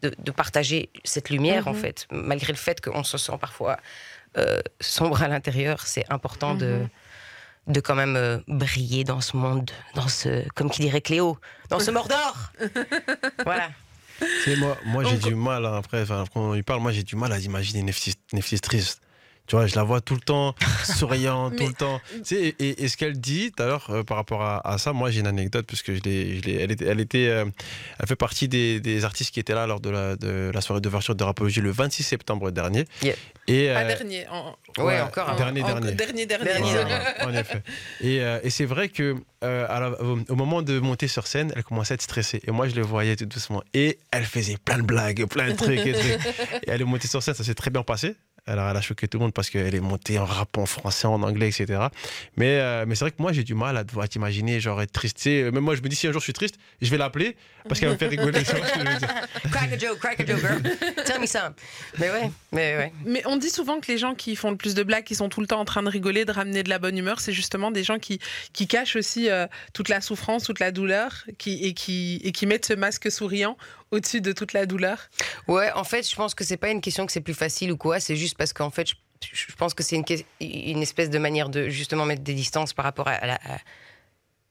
[0.03, 3.77] de, de partager cette lumière, en fait, malgré le fait qu'on se sent parfois
[4.81, 6.81] sombre à l'intérieur, c'est important de,
[7.69, 11.79] de quand même euh, briller dans ce monde, dans ce, comme qui dirait Cléo, dans
[11.79, 12.53] ce Mordor.
[13.45, 13.71] voilà.
[14.19, 17.05] Tu sais, moi, moi j'ai du mal, hein, après, quand on y parle, moi j'ai
[17.05, 19.01] du mal à imaginer Neftis triste.
[19.49, 22.00] Tu vois, je la vois tout le temps, souriante, tout le temps.
[22.19, 24.67] Tu sais, et, et- et ce qu'elle dit tout à l'heure euh, par rapport à,
[24.71, 27.00] à ça, moi j'ai une anecdote, parce que je l'ai, je l'ai- elle, était, elle,
[27.00, 27.47] était, euh,
[27.99, 30.83] elle fait partie des, des artistes qui étaient là lors de la, de la soirée
[30.83, 32.85] d'ouverture de Rapologie le 26 septembre dernier.
[33.02, 33.14] Yeah.
[33.47, 34.26] Et, Pas euh, dernier.
[34.28, 35.37] en- Ouais, encore un.
[35.37, 35.93] Dernier, en- dernier.
[35.93, 36.45] Dernier, dernier.
[36.45, 37.62] Dernier, Voilà, en effet.
[38.02, 41.52] Et, euh, et c'est vrai que euh, la- au, au moment de monter sur scène,
[41.57, 42.43] elle commençait à être stressée.
[42.47, 43.62] Et moi, je le voyais tout doucement.
[43.73, 45.78] Et elle faisait plein de blagues, plein de trucs.
[45.87, 46.05] Et, trucs.
[46.64, 48.14] Et elle est montée sur scène, ça s'est très bien passé.
[48.49, 51.07] Alors, elle a choqué tout le monde parce qu'elle est montée en rap en français,
[51.07, 51.81] en anglais, etc.
[52.37, 54.93] Mais, euh, mais c'est vrai que moi, j'ai du mal à devoir t'imaginer, genre être
[54.93, 55.19] triste.
[55.19, 57.37] Sais, Même moi, je me dis, si un jour je suis triste, je vais l'appeler
[57.69, 58.43] parce qu'elle va me faire rigoler.
[59.50, 60.62] Crack a joke, crack a joke, girl.
[61.05, 61.52] Tell me some.
[61.99, 62.93] Mais ouais, mais ouais.
[63.05, 65.28] Mais on dit souvent que les gens qui font le plus de blagues, qui sont
[65.28, 67.71] tout le temps en train de rigoler, de ramener de la bonne humeur, c'est justement
[67.71, 68.19] des gens qui,
[68.52, 72.47] qui cachent aussi euh, toute la souffrance, toute la douleur, qui, et, qui, et qui
[72.47, 73.57] mettent ce masque souriant
[73.90, 75.09] au-dessus de toute la douleur?
[75.47, 77.76] Ouais, en fait, je pense que c'est pas une question que c'est plus facile ou
[77.76, 78.00] quoi.
[78.00, 78.95] C'est juste parce qu'en fait, je,
[79.33, 80.04] je pense que c'est une,
[80.40, 83.35] une espèce de manière de justement mettre des distances par rapport à, à la.
[83.35, 83.59] à-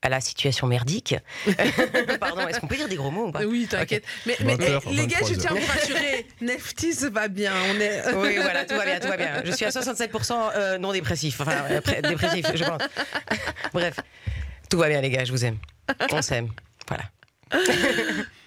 [0.04, 1.16] à la situation merdique.
[2.20, 3.42] Pardon, est-ce qu'on peut dire des gros mots ou pas?
[3.46, 4.04] Oui, t'inquiète.
[4.28, 7.28] Mais, mais 20 heures, eh, les gars, je 23 tiens à vous rassurer, Neftis va
[7.28, 7.52] bien.
[7.72, 8.04] On est...
[8.16, 9.42] Oui, voilà, tout va bien, tout va bien.
[9.44, 11.42] Je suis à 67% euh, non dépressif.
[11.42, 12.82] Enfin, euh, dépressif, je pense.
[13.74, 13.96] Bref,
[14.70, 15.58] tout va bien, les gars, je vous aime.
[16.12, 16.50] On s'aime.
[16.88, 17.04] Voilà.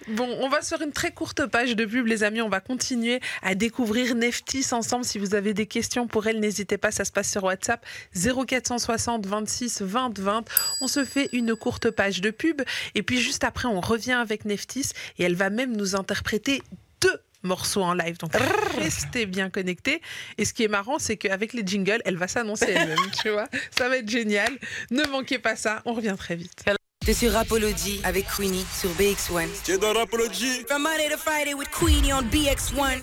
[0.07, 2.41] Bon, on va se faire une très courte page de pub, les amis.
[2.41, 5.05] On va continuer à découvrir Neftis ensemble.
[5.05, 6.91] Si vous avez des questions pour elle, n'hésitez pas.
[6.91, 10.45] Ça se passe sur WhatsApp 0460 26 20 20.
[10.81, 12.61] On se fait une courte page de pub.
[12.95, 14.89] Et puis juste après, on revient avec Neftis
[15.19, 16.63] et elle va même nous interpréter
[17.01, 18.17] deux morceaux en live.
[18.17, 18.31] Donc
[18.79, 20.01] restez bien connectés.
[20.37, 22.97] Et ce qui est marrant, c'est qu'avec les jingles, elle va s'annoncer elle-même.
[23.21, 24.51] tu vois, ça va être génial.
[24.89, 25.81] Ne manquez pas ça.
[25.85, 26.63] On revient très vite.
[27.03, 29.47] T'es sur Rapology avec Queenie sur BX1.
[29.63, 33.01] T'es dans Rapology From Monday to Friday with Queenie on BX1.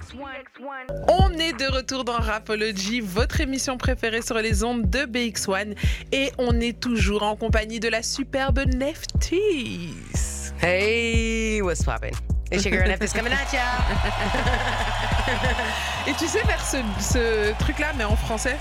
[1.08, 5.74] On est de retour dans Rapology, votre émission préférée sur les ondes de BX1.
[6.12, 9.94] Et on est toujours en compagnie de la superbe Neftis.
[10.62, 12.12] Hey, what's poppin'?
[12.52, 13.64] It's your girl Neftis coming at ya.
[16.06, 18.58] Et tu sais faire ce, ce truc-là, mais en français?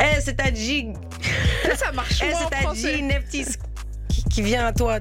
[0.00, 0.94] Eh, c'est ta G.
[1.76, 2.96] Ça, marche moins c'est en ta français.
[2.96, 3.46] G Neftis
[4.08, 4.98] qui, qui vient à toi.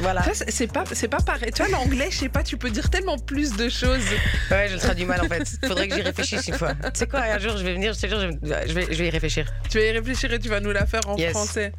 [0.00, 0.22] Voilà.
[0.48, 1.50] C'est- pas, c'est pas pareil.
[1.54, 4.02] Tu vois, l'anglais, je sais pas, tu peux dire tellement plus de choses.
[4.50, 5.44] Ouais, je le traduis mal en fait.
[5.66, 6.74] Faudrait que j'y réfléchisse une fois.
[6.74, 8.86] Tu sais quoi, un jour je vais venir, je te jure, je vais, je vais,
[8.90, 9.46] je vais y réfléchir.
[9.70, 11.30] Tu vas y réfléchir et tu vas nous la faire en Yes.
[11.32, 11.72] français.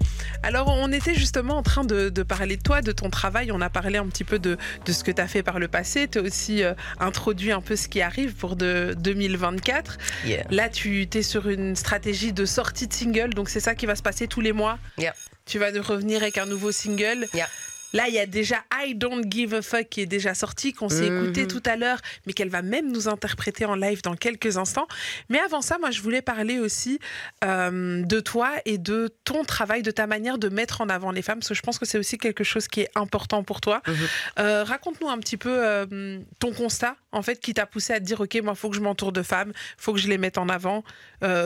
[0.44, 3.52] Alors, on était justement en train de, de parler de toi, de ton travail.
[3.52, 5.68] On a parlé un petit peu de, de ce que tu as fait par le
[5.68, 6.08] passé.
[6.08, 9.98] Tu as aussi euh, introduit un peu ce qui arrive pour de 2024.
[10.26, 10.44] Yeah.
[10.52, 13.34] Là, tu es sur une stratégie de sortie de single.
[13.34, 14.78] Donc, c'est ça qui va se passer tous les mois.
[14.98, 15.14] Yeah.
[15.46, 17.28] Tu vas nous revenir avec un nouveau single.
[17.34, 17.48] Yeah.
[17.94, 20.90] Là, il y a déjà I Don't Give a Fuck qui est déjà sorti, qu'on
[20.90, 21.24] s'est Mhm.
[21.24, 24.88] écouté tout à l'heure, mais qu'elle va même nous interpréter en live dans quelques instants.
[25.30, 27.00] Mais avant ça, moi, je voulais parler aussi
[27.44, 31.22] euh, de toi et de ton travail, de ta manière de mettre en avant les
[31.22, 33.82] femmes, parce que je pense que c'est aussi quelque chose qui est important pour toi.
[33.88, 33.96] Mhm.
[34.40, 38.06] Euh, Raconte-nous un petit peu euh, ton constat, en fait, qui t'a poussé à te
[38.06, 40.38] dire, OK, moi, il faut que je m'entoure de femmes, faut que je les mette
[40.38, 40.84] en avant,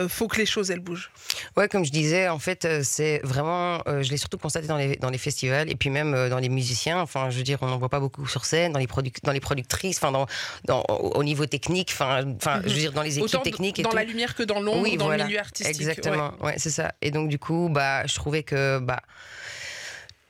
[0.08, 1.10] faut que les choses, elles bougent.
[1.56, 3.80] Ouais, comme je disais, en fait, c'est vraiment.
[3.86, 6.48] je l'ai surtout constaté dans les, dans les festivals et puis même euh, dans les
[6.48, 7.00] musiciens.
[7.00, 8.86] Enfin, je veux dire, on n'en voit pas beaucoup sur scène, dans les,
[9.24, 10.26] dans les productrices, enfin, dans,
[10.66, 13.78] dans, au au niveau technique, enfin, enfin, je veux dire, dans les équipes Autant techniques
[13.80, 13.96] et dans tout.
[13.96, 15.24] la lumière que dans l'ombre, Oui, dans voilà.
[15.24, 15.74] le milieu artistique.
[15.74, 16.92] Exactement, ouais, c'est ça.
[17.02, 18.78] Et donc, du coup, bah, je trouvais que.
[18.78, 19.00] Bah,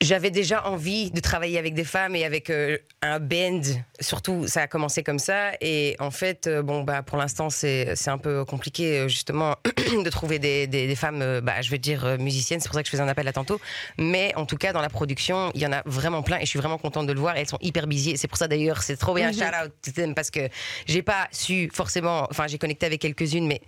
[0.00, 3.60] j'avais déjà envie de travailler avec des femmes et avec euh, un band.
[3.98, 5.50] Surtout, ça a commencé comme ça.
[5.60, 9.56] Et en fait, euh, bon, bah, pour l'instant, c'est c'est un peu compliqué, euh, justement,
[10.04, 12.60] de trouver des, des- des femmes, euh, bah, je veux dire, musiciennes.
[12.60, 13.60] C'est pour ça que je faisais un appel là tantôt.
[13.98, 16.46] Mais en tout cas, dans la production, il y en a vraiment plein et je
[16.50, 17.36] suis vraiment contente de le voir.
[17.36, 18.16] Et elles sont hyper busy.
[18.16, 19.32] C'est pour ça, d'ailleurs, c'est trop bien.
[19.32, 19.34] Mhm.
[19.34, 20.48] Shout out parce que
[20.86, 22.28] j'ai pas su forcément.
[22.30, 23.60] Enfin, j'ai connecté avec quelques-unes, mais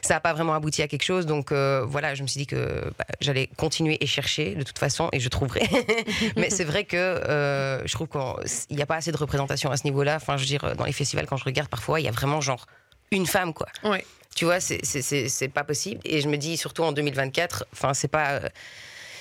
[0.00, 1.26] ça n'a pas vraiment abouti à quelque chose.
[1.26, 5.08] Donc voilà, je me suis dit que bah, j'allais continuer et chercher de toute façon
[5.12, 5.62] et je trouverai.
[6.36, 9.76] Mais c'est vrai que euh, je trouve qu'il n'y a pas assez de représentation à
[9.76, 10.16] ce niveau-là.
[10.16, 12.40] Enfin, je veux dire, dans les festivals, quand je regarde parfois, il y a vraiment
[12.40, 12.66] genre
[13.10, 13.66] une femme, quoi.
[13.84, 14.04] Ouais.
[14.34, 16.00] Tu vois, c'est- pas possible.
[16.04, 18.40] Et je me dis, surtout en 2024, enfin, c'est pas.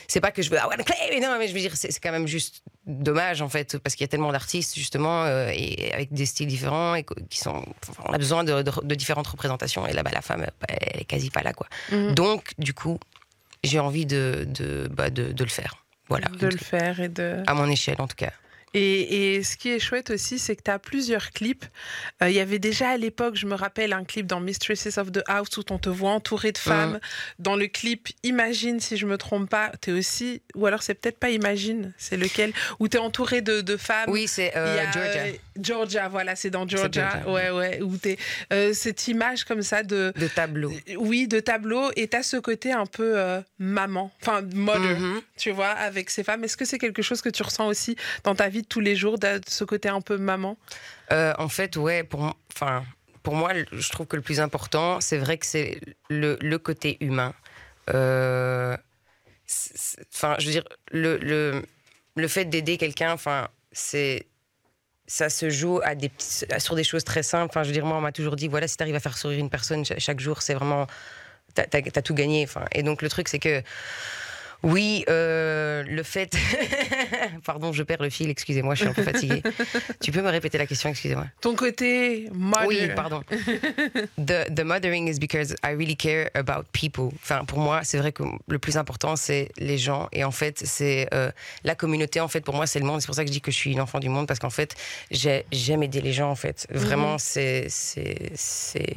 [0.08, 0.76] c'est pas que je veux, ah ouais,
[1.10, 4.04] mais non, mais je veux dire, c'est quand même juste dommage, en fait, parce qu'il
[4.04, 8.04] y a tellement d'artistes, justement, euh, et avec des styles différents, et qui sont, enfin,
[8.08, 11.06] on a besoin de, de- de différentes représentations, et là, bah, la femme, elle est
[11.06, 11.68] quasi pas là, quoi.
[11.92, 12.14] Mhm.
[12.16, 13.00] Donc, du coup,
[13.64, 15.76] j'ai envie de, de, bah, de, de le faire.
[16.12, 16.28] Voilà.
[16.28, 17.42] de le faire et de.
[17.48, 18.34] À mon échelle, en tout cas.
[18.74, 21.66] Et, et ce qui est chouette aussi, c'est que tu as plusieurs clips.
[22.24, 25.12] Euh, Il y avait déjà à l'époque, je me rappelle, un clip dans Mistresses of
[25.12, 27.00] the House où on te voit entouré de femmes.
[27.40, 30.42] Dans le clip Imagine, si je me trompe pas, tu es aussi.
[30.56, 34.10] Ou alors c'est peut-être pas Imagine, c'est lequel Où tu es entouré de, de femmes.
[34.10, 35.02] Oui, c'est euh, Georgia.
[35.22, 37.12] euh, Georgia, voilà, c'est dans Georgia.
[37.12, 37.30] Georgia.
[37.30, 37.82] Ouais, ouais.
[37.82, 38.18] Où t'es,
[38.54, 40.14] euh, cette image comme ça de.
[40.16, 40.72] De tableau.
[40.98, 41.92] Oui, de tableau.
[41.98, 45.22] Et tu as ce côté un peu euh, maman, enfin, mother Mhm.
[45.38, 46.44] tu vois, avec ces femmes.
[46.44, 49.18] Est-ce que c'est quelque chose que tu ressens aussi dans ta vie tous les jours,
[49.48, 50.58] ce côté un peu maman?
[51.12, 52.84] Euh, en fait, ouais, pour, enfin,
[53.24, 56.98] pour moi, je trouve que le plus important, c'est vrai que c'est le, le côté
[57.02, 57.34] humain.
[57.94, 58.78] Euh,
[59.48, 61.64] je veux dire, le, le,
[62.16, 64.28] le fait d'aider quelqu'un, enfin, c'est
[65.08, 65.82] ça se joue
[66.58, 67.52] sur des choses très simples.
[67.52, 69.18] Enfin, je veux dire, moi, on m'a toujours dit, voilà, si tu arrives à faire
[69.18, 70.88] sourire une personne cha- chaque jour, c'est vraiment,
[71.54, 72.46] t'as as, tout gagné.
[72.46, 73.62] Enfin, et donc le truc, c'est que
[74.64, 76.36] oui, euh, le fait,
[77.46, 78.30] pardon, je perds le fil.
[78.30, 79.42] Excusez-moi, je suis un peu fatiguée.
[80.02, 81.26] tu peux me répéter la question, excusez-moi.
[81.42, 82.68] Ton côté mother.
[82.68, 83.22] Oui, pardon.
[84.18, 87.10] the, the mothering is because I really care about people.
[87.16, 90.08] Enfin, pour moi, c'est vrai que le plus important, c'est les gens.
[90.12, 91.32] Et en fait, c'est euh,
[91.64, 92.20] la communauté.
[92.20, 93.02] En fait, pour moi, c'est le monde.
[93.02, 94.50] C'est pour ça que je dis que je suis une enfant du monde parce qu'en
[94.50, 94.76] fait,
[95.10, 96.30] j'ai- j'aime aider les gens.
[96.30, 98.94] En fait, vraiment, c'est, c'est, c'est,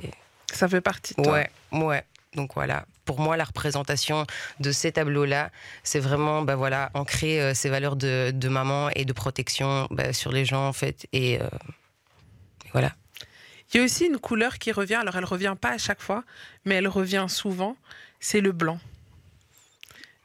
[0.52, 1.32] Ça fait partie de toi.
[1.32, 2.02] ouais, ouais.
[2.34, 2.84] Donc voilà.
[3.04, 4.26] Pour moi, la représentation
[4.60, 5.50] de ces tableaux-là,
[5.82, 10.32] c'est vraiment, bah voilà, ancrer euh, ces valeurs de, maman et de protection bah, sur
[10.32, 11.06] les gens, en fait.
[11.12, 11.48] Et euh,
[12.72, 12.94] voilà.
[13.72, 14.94] Il y a aussi une couleur qui revient.
[14.94, 16.24] Alors, elle revient pas à chaque fois,
[16.64, 17.76] mais elle revient souvent.
[18.20, 18.78] C'est le blanc.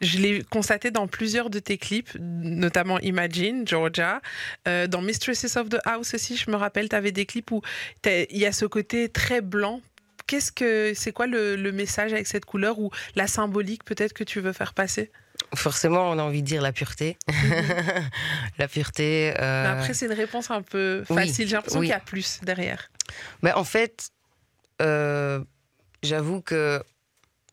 [0.01, 4.21] Je l'ai constaté dans plusieurs de tes clips, notamment Imagine, Georgia.
[4.67, 7.61] Euh, dans Mistresses of the House aussi, je me rappelle, tu avais des clips où
[8.05, 9.81] il y a ce côté très blanc.
[10.29, 14.23] Qu'est-ce que c'est quoi le, le message avec cette couleur ou la symbolique peut-être que
[14.23, 15.11] tu veux faire passer?
[15.55, 17.17] Forcément, on a envie de dire la pureté.
[18.59, 19.33] la pureté.
[19.39, 21.47] euh, Mais Après, c'est une réponse un peu oui, facile.
[21.47, 21.87] J'ai l'impression oui.
[21.87, 22.91] qu'il y a plus derrière.
[23.41, 24.09] mais en fait,
[24.83, 25.43] euh,
[26.03, 26.79] j'avoue que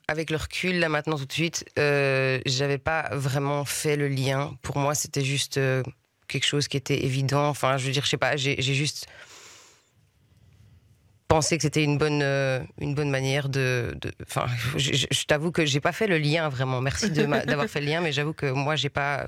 [0.07, 4.55] avec le recul, là maintenant tout de suite, euh, j'avais pas vraiment fait le lien.
[4.61, 5.59] Pour moi, c'était juste
[6.29, 7.49] quelque chose qui était évident.
[7.49, 9.07] Enfin, je veux dire, je sais pas, j'ai juste
[11.29, 13.97] pensé que c'était une bonne, euh, une bonne manière de.
[14.23, 16.81] Enfin, je, t'avoue que j'ai pas fait le lien vraiment.
[16.81, 19.27] Merci d'avoir fait le lien, mais j'avoue que moi, j'ai pas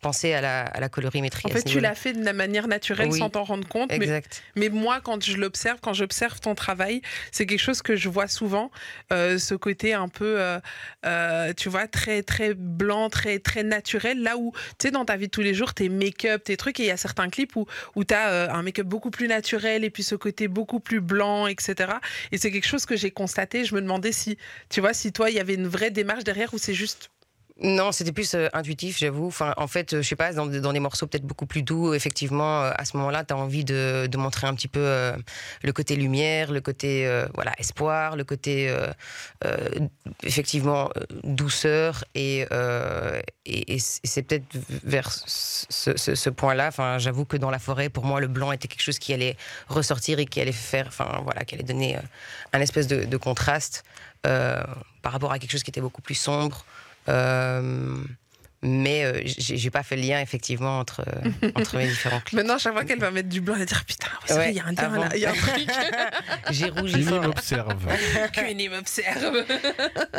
[0.00, 1.42] pensé à la, à la colorimétrie.
[1.46, 3.18] En fait, tu l'as fait de la manière naturelle Oui.
[3.18, 3.92] sans t'en rendre compte.
[3.92, 4.42] Exact.
[4.56, 8.28] mais moi, quand je l'observe, quand j'observe ton travail, c'est quelque chose que je vois
[8.28, 8.70] souvent.
[9.12, 10.58] euh, ce côté un peu, euh,
[11.06, 14.22] euh, tu vois, très, très blanc, très, très naturel.
[14.22, 16.78] Là où, tu sais, dans ta vie de tous les jours, tes make-up, tes trucs,
[16.80, 19.84] et il y a certains clips où, où tu as un make-up beaucoup plus naturel
[19.84, 21.92] et puis ce côté beaucoup plus blanc, etc.
[22.32, 23.64] Et c'est quelque chose que j'ai constaté.
[23.64, 24.36] Je me demandais si,
[24.68, 27.10] tu vois, si toi, il y avait une vraie démarche derrière ou c'est juste.
[27.60, 29.32] Non, c'était plus euh, intuitif, j'avoue.
[29.56, 32.70] En fait, euh, je sais pas, dans, des morceaux peut-être beaucoup plus doux, effectivement, euh,
[32.76, 35.16] à ce moment-là, tu as envie de, montrer un petit peu euh,
[35.64, 38.72] le côté lumière, le côté voilà espoir, le côté
[40.22, 40.90] effectivement
[41.24, 42.04] douceur.
[42.14, 42.46] Et,
[43.78, 44.46] c'est peut-être
[44.84, 46.70] vers ce, point-là.
[46.98, 49.36] J'avoue que dans la forêt, pour moi, le blanc était quelque chose qui allait
[49.68, 51.96] ressortir et qui allait faire, enfin voilà, qui allait donner
[52.52, 53.84] un espèce de, contraste
[54.22, 56.64] par rapport à quelque chose qui était beaucoup plus sombre.
[57.08, 57.96] Euh,
[58.60, 62.32] mais euh, j'ai pas fait le lien effectivement entre, euh, entre mes différents clips.
[62.40, 64.56] Maintenant, chaque fois qu'elle va mettre du blanc, elle va dire Putain, ouais, Ouais, il
[64.56, 65.04] y a un avant.
[65.04, 65.68] là, il y a un truc.
[66.50, 67.20] J'ai rougi là.
[67.20, 67.68] m'observe.
[68.68, 69.44] M'observe.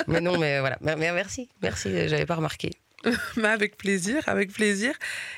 [0.07, 0.77] Mais non, mais voilà.
[0.81, 1.89] Mais, mais merci, merci.
[2.07, 2.71] J'avais pas remarqué.
[3.37, 4.93] Mais avec plaisir, avec plaisir.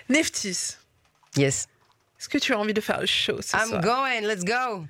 [0.09, 0.77] Neftis,
[1.37, 1.67] Yes.
[2.19, 3.81] est-ce que tu as envie de faire le show ce I'm soir?
[3.81, 4.21] going.
[4.27, 4.85] Let's go.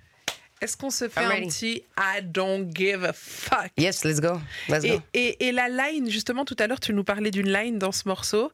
[0.62, 1.47] Est-ce qu'on se fait I'm un ready.
[1.47, 3.71] petit I don't give a fuck?
[3.78, 4.39] Yes, let's go.
[4.69, 5.02] Let's et, go.
[5.13, 8.08] et, et la line, justement, tout à l'heure, tu nous parlais d'une line dans ce
[8.08, 8.52] morceau.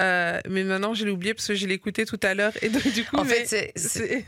[0.00, 2.52] Euh, mais maintenant, je l'ai oublié parce que je l'ai écouté tout à l'heure.
[2.62, 4.24] Et donc, du coup, En mais fait, c'est-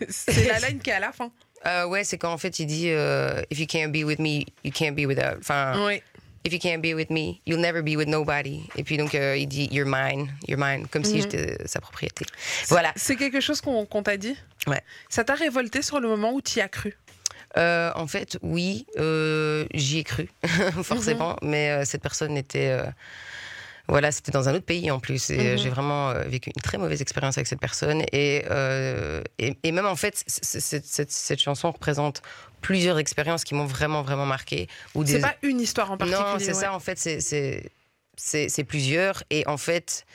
[0.46, 1.32] la line qui est à la fin.
[1.66, 4.44] euh, ouais, c'est quand en fait il dit euh, If you can't be with me,
[4.62, 5.38] you can't be without.
[5.38, 5.72] Enfin,
[6.46, 8.60] if you can't be with me, you'll never be with nobody.
[8.76, 11.22] Et puis donc euh, il dit You're mine, you're mine, comme si Mhm.
[11.22, 12.26] j'étais sa propriété.
[12.68, 12.92] Voilà.
[12.96, 14.36] C'est quelque chose qu'on qu'on t'a dit?
[14.66, 14.82] Ouais.
[15.08, 16.94] Ça t'a révolté sur le moment où tu y as cru?
[17.56, 20.28] Euh, en fait, oui, euh, j'y ai cru,
[20.82, 22.76] forcément, mais euh, cette personne était.
[23.86, 25.30] voilà, c'était dans un autre pays en plus.
[25.30, 25.58] Et euh, Mhm.
[25.58, 28.02] j'ai vraiment vécu une très mauvaise expérience avec cette personne.
[28.12, 28.44] Et,
[29.38, 32.22] et, et même en fait, cette, cette- cette chanson représente
[32.60, 34.68] plusieurs expériences qui m'ont vraiment, vraiment marqué.
[35.04, 36.24] C'est pas une histoire en particulier.
[36.32, 36.54] non, c'est ouais.
[36.54, 36.98] ça, en fait,
[38.16, 39.22] c'est plusieurs.
[39.30, 40.06] Et en fait,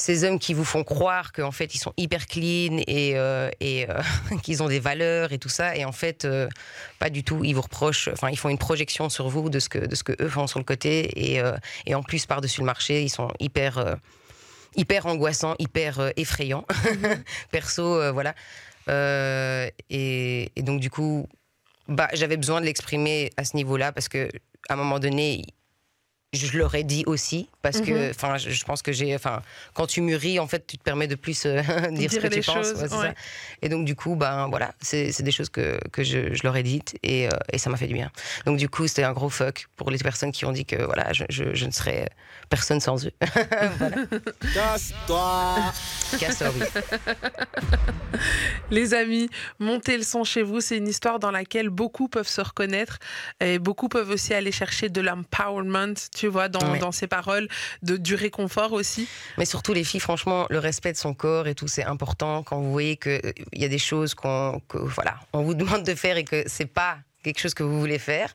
[0.00, 4.02] ces hommes qui vous font croire qu'en fait, ils sont hyper clean et, euh, euh,
[4.42, 5.76] qu'ils ont des valeurs et tout ça.
[5.76, 6.48] Et en fait, euh,
[6.98, 7.44] pas du tout.
[7.44, 10.02] Ils vous reprochent, enfin, ils font une projection sur vous de ce que, de ce
[10.02, 11.34] que eux font sur le côté.
[11.34, 11.42] Et,
[11.86, 13.96] et en plus, par-dessus le marché, ils sont hyper,
[14.74, 16.64] hyper angoissants, hyper effrayants.
[17.50, 18.34] Perso, voilà.
[18.88, 21.28] Et, et donc, du coup,
[21.88, 24.28] bah, j'avais besoin de l'exprimer à ce niveau-là parce que
[24.68, 25.42] à un moment donné,
[26.32, 28.10] je leur ai dit aussi parce que, Mhm.
[28.10, 29.42] enfin, je, je pense que j'ai, enfin,
[29.74, 31.60] quand tu mûris, en fait, tu te permets de plus euh,
[31.92, 32.54] dire ce que tu penses.
[32.54, 33.06] choses, ouais, c'est ouais.
[33.08, 33.14] ça.
[33.62, 36.62] Et donc, du coup, ben voilà, c'est des choses que, que je, je leur ai
[36.62, 38.10] dites et, euh, et ça m'a fait du bien.
[38.46, 41.12] Donc, du coup, c'était un gros fuck pour les personnes qui ont dit que voilà,
[41.12, 42.08] je, je, je ne serais
[42.48, 43.12] personne sans eux.
[44.54, 45.72] Casse-toi
[46.18, 46.66] Casse-toi, oui.
[48.70, 52.40] Les amis, montez le son chez vous, c'est une histoire dans laquelle beaucoup peuvent se
[52.40, 52.98] reconnaître
[53.40, 56.78] et beaucoup peuvent aussi aller chercher de l'empowerment, tu vois, dans, Ouais.
[56.78, 57.48] dans ces paroles,
[57.82, 59.08] de, du réconfort aussi.
[59.38, 62.60] Mais surtout, les filles, franchement, le respect de son corps et tout, c'est important quand
[62.60, 63.20] vous voyez qu'il
[63.54, 66.66] y a des choses qu'on que, voilà, on vous demande de faire et que c'est
[66.66, 68.32] pas quelque chose que vous voulez faire.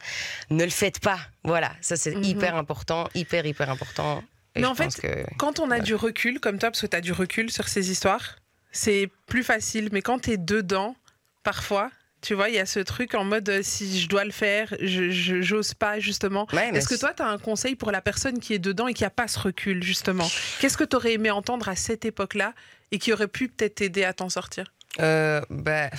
[0.51, 1.19] Ne le faites pas.
[1.43, 2.23] Voilà, ça c'est Mhm.
[2.23, 4.23] hyper important, hyper, hyper important.
[4.55, 5.25] Et Mais en fait, que...
[5.37, 5.81] Quand on a Ouais.
[5.81, 8.35] du recul, comme toi, parce que tu as du recul sur ces histoires,
[8.71, 9.89] c'est plus facile.
[9.91, 10.95] Mais quand tu es dedans,
[11.43, 11.89] parfois,
[12.25, 14.73] tu vois, il y a ce truc en mode euh, si je dois le faire,
[14.81, 15.11] je
[15.41, 16.47] j'ose pas, justement.
[16.53, 18.95] Ouais, Est-ce que toi, tu as un conseil pour la personne qui est dedans et
[18.95, 20.27] qui a pas ce recul, justement?
[20.59, 22.55] Qu'est-ce que tu aurais aimé entendre à cette époque-là
[22.91, 24.73] et qui aurait pu peut-être t'aider à t'en sortir?
[24.99, 25.91] Euh, bah,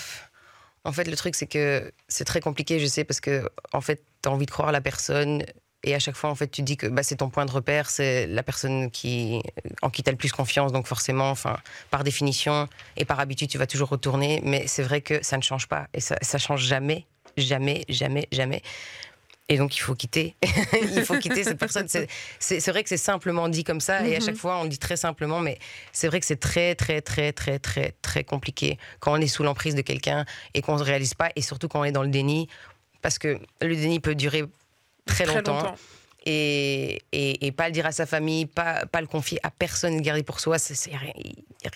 [0.83, 4.03] en fait, le truc, c'est que c'est très compliqué, je sais, parce que, en fait,
[4.21, 5.45] tu as envie de croire la personne.
[5.85, 7.91] Et à chaque fois, en fait, tu dis que bah, c'est ton point de repère,
[7.91, 9.41] c'est la personne qui,
[9.83, 10.73] en qui tu as le plus confiance.
[10.73, 11.57] Donc, forcément, enfin,
[11.91, 14.41] par définition et par habitude, tu vas toujours retourner.
[14.45, 15.87] Mais c'est vrai que ça ne change pas.
[15.95, 18.62] Et ça, ça change jamais, jamais, jamais, jamais.
[19.49, 20.35] Et donc, il faut quitter.
[20.93, 21.87] il faut quitter cette personne.
[21.89, 24.05] C'est- vrai que c'est simplement dit comme ça.
[24.05, 24.25] Et à Mhm.
[24.27, 25.39] chaque fois, on le dit très simplement.
[25.39, 25.59] Mais
[25.93, 29.45] c'est vrai que c'est très, très, très, très, très, très compliqué quand on est sous
[29.45, 31.31] l'emprise de quelqu'un et qu'on ne réalise pas.
[31.37, 32.49] Et surtout quand on est dans le déni.
[33.03, 34.43] Parce que le déni peut durer
[35.07, 35.75] très, longtemps.
[36.29, 39.95] Et, et, et pas le dire à sa famille, pas, pas le confier à personne,
[39.95, 41.12] le garder pour soi, il n'y a, rien-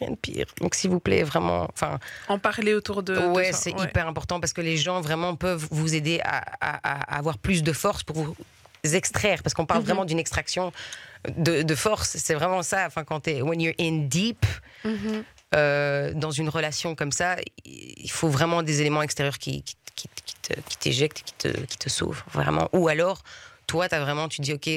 [0.01, 0.47] rien de pire.
[0.61, 1.69] Donc, s'il vous plaît, vraiment.
[1.73, 3.17] Enfin, En parler autour de.
[3.17, 3.85] ouais, c'est ouais.
[3.85, 7.63] hyper important parce que les gens vraiment peuvent vous aider à, à- à avoir plus
[7.63, 8.37] de force pour vous
[8.83, 9.43] extraire.
[9.45, 9.87] Parce qu'on parle Mhm.
[9.87, 10.73] vraiment d'une extraction
[11.37, 12.17] de, de force.
[12.17, 12.87] C'est vraiment ça.
[12.89, 14.45] Enfin, quand t'es when you're in deep
[14.85, 15.23] Mhm.
[15.55, 20.09] Euh, dans une relation comme ça, il faut vraiment des éléments extérieurs qui, qui, qui-
[20.25, 22.23] qui te- qui t'éjectent, qui te, qui te sauvent.
[22.33, 22.69] Vraiment.
[22.73, 23.23] Ou alors,
[23.67, 24.69] toi, as vraiment, tu dis, OK,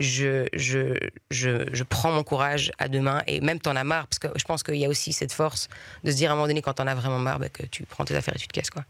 [0.00, 0.96] je, je,
[1.30, 4.28] je, je prends mon courage à deux mains et même t'en as marre parce que
[4.34, 5.68] je pense qu'il y a aussi cette force
[6.04, 7.84] de se dire à un moment donné quand t'en as vraiment marre bah, que tu
[7.84, 8.84] prends tes affaires et tu te casses quoi.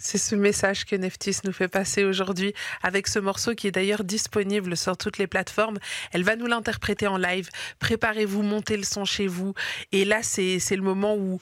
[0.00, 4.04] C'est ce message que Neftis nous fait passer aujourd'hui avec ce morceau qui est d'ailleurs
[4.04, 5.78] disponible sur toutes les plateformes.
[6.12, 7.50] Elle va nous l'interpréter en live.
[7.80, 9.54] Préparez-vous, montez le son chez vous.
[9.90, 11.40] Et là, c'est c'est le moment où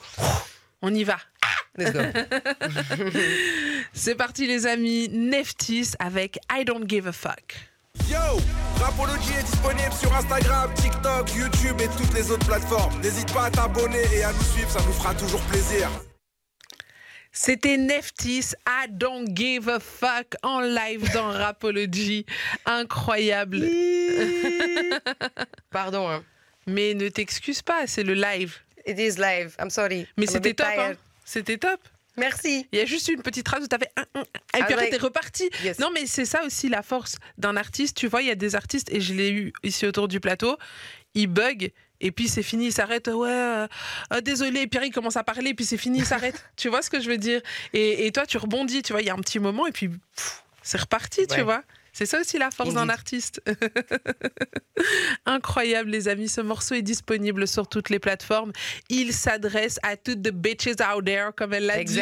[0.81, 1.19] on y va.
[1.77, 2.01] Let's go.
[3.93, 7.57] C'est parti les amis, Neftis avec I Don't Give a Fuck.
[8.09, 8.41] Yo
[8.81, 12.99] Rapology est disponible sur Instagram, TikTok, YouTube et toutes les autres plateformes.
[13.03, 15.91] N'hésite pas à t'abonner et à nous suivre, ça nous fera toujours plaisir.
[17.39, 22.25] C'était Neftis, I Don't Give a Fuck en live dans Rapology.
[22.65, 23.61] Incroyable.
[25.71, 26.09] Pardon.
[26.09, 26.25] Hein.
[26.67, 28.57] Mais ne t'excuse pas, c'est le live.
[28.87, 29.55] It is live.
[29.61, 30.07] I'm sorry.
[30.17, 30.73] Mais I'm a c'était bit top, hein.
[30.75, 30.99] tired.
[31.27, 31.81] C'était top.
[32.17, 32.67] Merci.
[32.73, 34.41] Il y a juste une petite phrase où tu fait un, un, un, et puis
[34.55, 34.91] Ah, après ouais.
[34.91, 35.51] t'es reparti.
[35.63, 35.79] Yes.
[35.79, 37.99] Non mais c'est ça aussi la force d'un artiste.
[37.99, 40.57] Tu vois, il y a des artistes et je l'ai eu ici autour du plateau.
[41.15, 41.71] Ils bug
[42.01, 43.09] et puis c'est fini, ils s'arrêtent.
[43.09, 43.67] Ouais, euh,
[44.13, 44.61] euh, désolé.
[44.63, 46.45] Et puis il commence à parler, puis c'est fini, il s'arrête.
[46.57, 47.41] tu vois ce que je veux dire?
[47.73, 48.83] Et, et toi, tu rebondis.
[48.83, 49.91] Tu vois, il y a un petit moment et puis
[50.63, 51.27] c'est reparti.
[51.27, 51.63] Tu vois?
[51.93, 53.41] C'est ça aussi la force d'un artiste.
[55.25, 56.29] Incroyable, les amis.
[56.29, 58.53] Ce morceau est disponible sur toutes les plateformes.
[58.91, 62.01] Il s'adresse à toutes the bitches out there, comme elle l'a dit.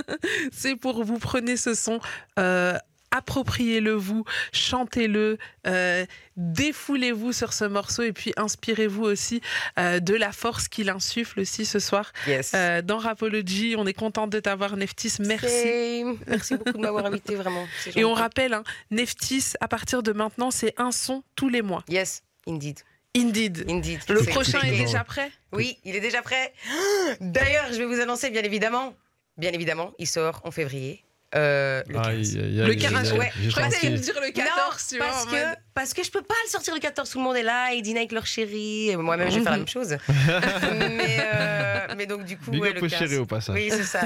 [0.52, 1.18] C'est pour vous.
[1.18, 2.00] Prenez ce son.
[2.40, 2.76] euh,
[3.10, 6.04] Appropriez-le vous, chantez-le, euh,
[6.36, 9.40] défoulez-vous sur ce morceau et puis inspirez-vous aussi
[9.78, 12.52] euh, de la force qu'il insuffle aussi ce soir Yes.
[12.54, 13.74] euh, dans Rapology.
[13.78, 15.14] On est content de t'avoir, Neftis.
[15.20, 16.04] Merci.
[16.26, 17.66] Merci beaucoup de m'avoir invité vraiment.
[17.96, 21.84] Et on rappelle, hein, Neftis, à partir de maintenant, c'est un son tous les mois.
[21.88, 22.80] Yes, indeed.
[23.16, 23.64] Indeed.
[23.68, 24.00] Indeed.
[24.08, 25.32] Le prochain est déjà prêt?
[25.52, 26.52] Oui, il est déjà prêt.
[27.20, 28.94] D'ailleurs, je vais vous annoncer, bien évidemment,
[29.38, 31.04] bien évidemment, il sort en février.
[31.34, 32.06] Euh, le 15.
[32.06, 33.32] Aïe, aïe, aïe, Le aïe, 15, aïe, ouais.
[33.42, 35.06] Je crois que me dire le 14, non, tu vois.
[35.06, 37.36] parce que, mode- parce que je peux pas le sortir le 14, tout le monde
[37.36, 39.96] est là, ils dînent avec leur chérie, et moi-même je vais faire la même chose.
[40.08, 42.98] mais, euh, mais donc du coup, Big ouais, up le au 15.
[42.98, 43.54] chéri au passage.
[43.54, 44.00] Oui, c'est ça.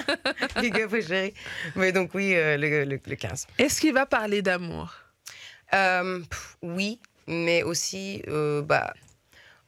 [0.60, 1.32] Big up au chéri.
[1.76, 3.46] Mais donc oui, euh, le, le- le 15.
[3.58, 4.92] Est-ce qu'il va parler d'amour?
[5.74, 6.20] Euh,
[6.62, 8.92] oui, mais aussi, euh, bah,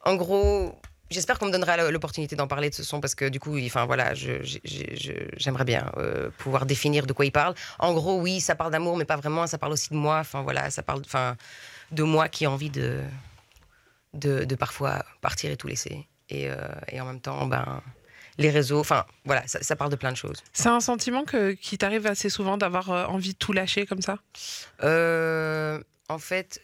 [0.05, 0.79] en gros,
[1.11, 3.85] j'espère qu'on me donnera l'opportunité d'en parler de ce son parce que du coup, enfin
[3.85, 7.53] voilà, j'aimerais bien euh, pouvoir définir de quoi il parle.
[7.77, 9.45] En gros, oui, ça parle d'amour, mais pas vraiment.
[9.45, 10.19] Ça parle aussi de moi.
[10.19, 11.35] Enfin voilà, ça parle, enfin,
[11.91, 13.01] de moi qui ai envie de,
[14.13, 16.07] de, de parfois partir et tout laisser.
[16.29, 17.81] Et, euh, et en même temps, ben,
[18.37, 20.41] les réseaux, enfin voilà, ça, ça parle de plein de choses.
[20.53, 24.01] C'est un sentiment que, qui t'arrive assez souvent d'avoir euh, envie de tout lâcher comme
[24.01, 24.17] ça?
[24.83, 26.61] Euh, en fait,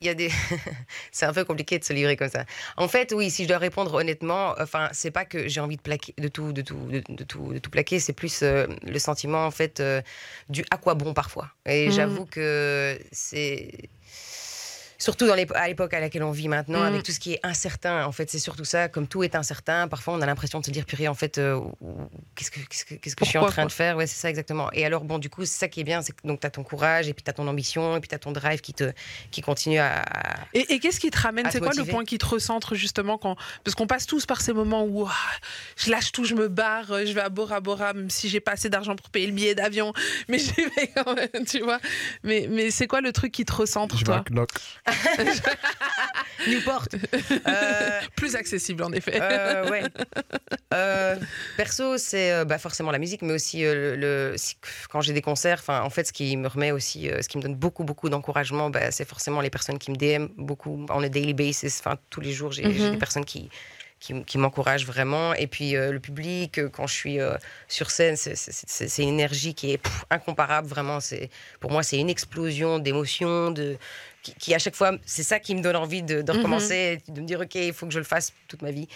[0.00, 0.30] il y a des.
[1.12, 2.44] c'est un peu compliqué de se livrer comme ça.
[2.76, 5.82] En fait, oui, si je dois répondre honnêtement, enfin, c'est pas que j'ai envie de
[5.82, 7.98] plaquer, de tout, de tout, de, de tout, de tout plaquer.
[8.00, 10.00] C'est plus euh, le sentiment en fait euh,
[10.48, 11.50] du à quoi bon parfois.
[11.66, 11.90] Et Mhm.
[11.90, 13.90] j'avoue que c'est
[14.98, 16.86] surtout dans à l'époque à laquelle on vit maintenant, Mhm.
[16.86, 18.04] avec tout ce qui est incertain.
[18.04, 18.88] En fait, c'est surtout ça.
[18.88, 21.60] Comme tout est incertain, parfois on a l'impression de se dire purée, en fait, euh,
[22.34, 23.96] qu'est-ce que qu'est-ce que qu'est-ce que je suis en train quoi de faire?
[23.96, 24.70] Ouais, c'est ça exactement.
[24.72, 26.50] Et alors bon, du coup, c'est ça qui est bien, c'est que donc tu as
[26.50, 28.74] ton courage et puis tu as ton ambition et puis tu as ton drive qui
[28.74, 28.92] te
[29.30, 32.18] qui continue à, à- Et, et qu'est-ce qui te ramène C'est quoi le point qui
[32.18, 35.12] te recentre justement quand Parce qu'on passe tous par ces moments où ah,
[35.76, 38.52] je lâche tout, je me barre, je vais à Bora Bora, même si j'ai pas
[38.52, 39.92] assez d'argent pour payer le billet d'avion,
[40.28, 41.78] mais j'y vais quand même, tu vois.
[42.24, 44.46] Mais, mais c'est quoi le truc qui te recentre, Je vais à toi?
[46.46, 46.86] Newport.
[47.46, 49.18] Euh, Plus accessible, en effet.
[49.20, 49.82] Euh, ouais.
[50.74, 51.16] Euh,
[51.56, 54.36] perso, c'est euh, bah, forcément la musique, mais aussi euh, le,
[54.90, 55.58] quand j'ai des concerts.
[55.60, 58.10] Enfin, en fait, ce qui me remet aussi, euh, ce qui me donne beaucoup, beaucoup
[58.10, 61.80] d'encouragement, bah, c'est forcément les personnes qui me DM beaucoup on a daily basis.
[61.80, 62.90] Enfin, tous les jours, j'ai j'ai Mhm.
[62.92, 63.48] des personnes qui
[64.00, 65.34] qui, m- qui m'encouragent vraiment.
[65.34, 67.36] Et puis euh, le public, euh, quand je suis euh,
[67.68, 70.68] sur scène, c'est- une énergie qui est pff, incomparable.
[70.68, 71.30] Vraiment, c'est
[71.60, 73.76] pour moi, c'est une explosion d'émotions, de
[74.22, 77.20] qui, qui, à chaque fois, c'est ça qui me donne envie de, de recommencer, de
[77.20, 78.88] me dire ok, il faut que je le fasse toute ma vie.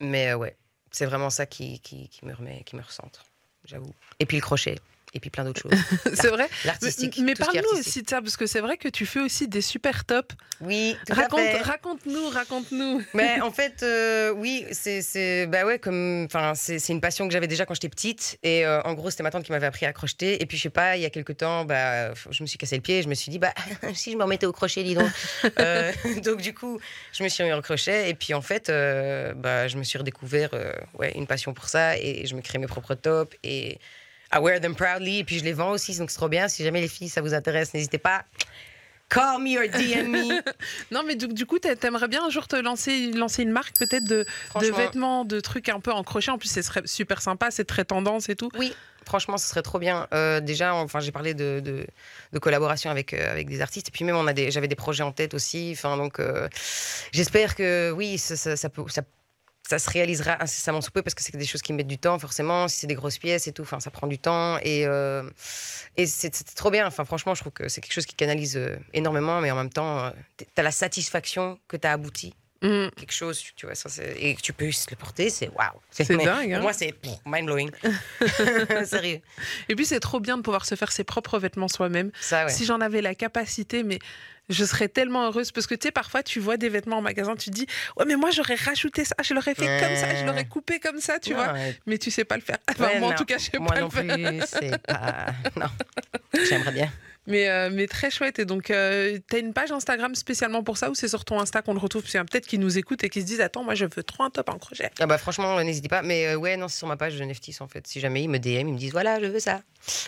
[0.00, 0.56] Mais ouais,
[0.90, 3.24] c'est vraiment ça qui, qui, qui me remet, qui me recentre,
[3.64, 3.92] j'avoue.
[4.20, 4.76] Et puis le crochet,
[5.14, 5.72] et puis plein d'autres choses.
[6.14, 7.18] c'est vrai Mais, L'artistique.
[7.22, 9.60] mais est parle-nous aussi de ça, parce que c'est vrai que tu fais aussi des
[9.62, 10.34] super tops.
[10.60, 11.62] Oui, tout à Raconte, fait.
[11.62, 13.02] raconte-nous, raconte-nous.
[13.14, 17.26] Mais en fait, euh, oui, c'est, c'est, bah ouais, comme, enfin, c'est, c'est une passion
[17.26, 18.38] que j'avais déjà quand j'étais petite.
[18.42, 20.42] Et euh, en gros, c'était ma tante qui m'avait appris à crocheter.
[20.42, 22.76] Et puis, je sais pas, il y a quelques temps, bah, je me suis cassé
[22.76, 22.98] le pied.
[22.98, 23.54] Et je me suis dit, bah,
[23.94, 25.08] si je me remettais au crochet, dis donc.
[25.58, 25.92] Euh,
[26.24, 26.78] donc, du coup,
[27.12, 28.10] je me suis remis au crochet.
[28.10, 30.50] Et puis, en fait, bah, je me suis redécouvert,
[30.98, 31.96] ouais, une passion pour ça.
[31.98, 33.36] Et je me crée mes propres tops.
[33.44, 33.78] Et
[34.32, 35.18] I wear them proudly.
[35.18, 35.96] Et puis, je les vends aussi.
[35.98, 36.48] Donc, c'est trop bien.
[36.48, 38.24] Si jamais les filles, ça vous intéresse, n'hésitez pas.
[39.10, 40.42] Call me or DM me.
[40.90, 43.74] Non, mais du, du coup, t'a- t'aimerais bien un jour te lancer, lancer une marque
[43.78, 44.26] peut-être de,
[44.76, 46.30] vêtements, de trucs un peu en crochet.
[46.30, 48.50] En plus, ce serait super sympa, c'est très tendance et tout.
[48.58, 48.74] Oui,
[49.06, 50.06] franchement, ce serait trop bien.
[50.12, 51.86] Euh, déjà, enfin, j'ai parlé de, de,
[52.34, 53.88] de collaboration avec, euh, avec des artistes.
[53.88, 55.70] Et puis même, on a des, j'avais des projets en tête aussi.
[55.74, 56.46] Enfin, donc, euh,
[57.12, 59.00] j'espère que oui, ça, ça, ça peut, ça,
[59.68, 62.18] ça se réalisera incessamment sous peu parce que c'est des choses qui mettent du temps,
[62.18, 62.68] forcément.
[62.68, 64.56] Si c'est des grosses pièces et tout, enfin, ça prend du temps.
[64.62, 65.28] Et, euh,
[65.98, 66.86] et c'est, trop bien.
[66.86, 69.68] Enfin, franchement, je trouve que c'est quelque chose qui canalise euh, énormément, mais en même
[69.68, 72.88] temps, euh, tu as la satisfaction que tu as abouti Mm.
[72.96, 75.80] quelque chose, tu vois, ça, et que tu puisses le porter, c'est waouh.
[75.90, 76.56] C'est dingue, hein.
[76.56, 77.70] Pour moi, c'est pff, mind-blowing.
[78.84, 79.20] Sérieux.
[79.68, 82.10] Et puis, c'est trop bien de pouvoir se faire ses propres vêtements soi-même.
[82.32, 82.48] Ouais.
[82.48, 84.00] Si j'en avais la capacité, mais
[84.48, 85.52] je serais tellement heureuse.
[85.52, 87.66] Parce que tu sais, parfois, tu vois des vêtements en magasin, tu te dis,
[87.98, 91.00] ouais, mais moi, j'aurais rajouté ça, je l'aurais fait comme ça, je l'aurais coupé comme
[91.00, 91.54] ça, tu Non, vois.
[91.86, 92.58] Mais tu sais pas le faire.
[92.70, 93.16] Enfin, Ouais, moi, en non.
[93.16, 94.14] tout cas, je sais Moi pas non le faire.
[94.14, 95.26] plus, c'est pas.
[95.56, 95.66] Non.
[96.48, 96.92] J'aimerais bien.
[97.26, 98.38] Mais, euh, mais très chouette.
[98.38, 101.38] Et donc, euh, tu as une page Instagram spécialement pour ça ou c'est sur ton
[101.38, 102.00] Insta qu'on le retrouve?
[102.00, 103.74] Parce qu'il y en a peut-être qui nous écoutent et qui se disent Attends, moi,
[103.74, 104.90] je veux trop un top en crochet.
[104.98, 106.00] Ah bah franchement, euh, n'hésitez pas.
[106.00, 107.86] Mais euh, ouais, non, c'est sur ma page de Neftis en fait.
[107.86, 109.60] Si jamais ils me DM, ils me disent voilà, je veux ça.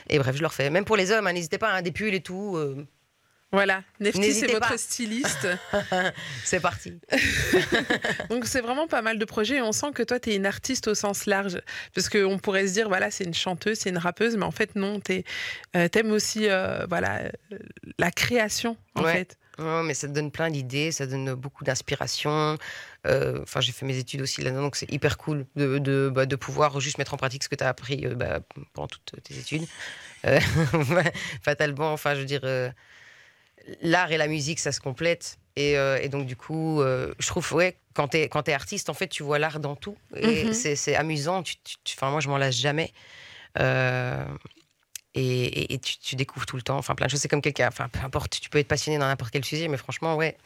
[0.08, 0.70] Et bref, je leur fais.
[0.70, 2.58] Même pour les hommes, hein, n'hésitez pas, hein, des pulls et tout.
[3.52, 5.48] Euh, Voilà, Nefti, c'est votre styliste.
[6.44, 6.98] c'est parti.
[8.30, 9.56] donc, c'est vraiment pas mal de projets.
[9.56, 11.60] Et on sent que toi, tu es une artiste au sens large.
[11.94, 14.36] Parce qu'on pourrait se dire Voilà, c'est une chanteuse, c'est une rappeuse.
[14.36, 15.22] Mais en fait, non, tu
[15.74, 17.20] aimes aussi euh, voilà,
[17.52, 17.58] euh,
[17.98, 19.12] la création, en Ouais.
[19.12, 19.36] fait.
[19.58, 22.56] Ouais, mais ça te donne plein d'idées, ça donne beaucoup d'inspiration.
[23.06, 26.24] Euh, Enfin, j'ai fait mes études aussi là-dedans, donc c'est hyper cool de, de, bah,
[26.24, 28.40] de pouvoir juste mettre en pratique ce que tu as appris euh, bah,
[28.72, 29.66] pendant toutes tes études.
[30.26, 30.40] Euh,
[31.42, 32.70] fatalement, enfin, je veux dire, euh,
[33.82, 35.38] l'art et la musique, ça se complète.
[35.56, 38.52] Et, euh, et donc, du coup, euh, je trouve, ouais, quand tu es, quand es
[38.52, 39.96] artiste, en fait, tu vois l'art dans tout.
[40.16, 40.52] Et Mhm.
[40.52, 41.42] c'est c'est amusant.
[41.42, 42.92] Tu, tu- tu- enfin, moi, je m'en lasse jamais.
[43.58, 44.24] Euh,
[45.14, 47.20] et, et- et tu, tu découvres tout le temps, enfin plein de choses.
[47.20, 49.76] C'est comme quelqu'un, enfin peu importe, tu peux être passionné dans n'importe quel sujet, mais
[49.76, 50.36] franchement, ouais,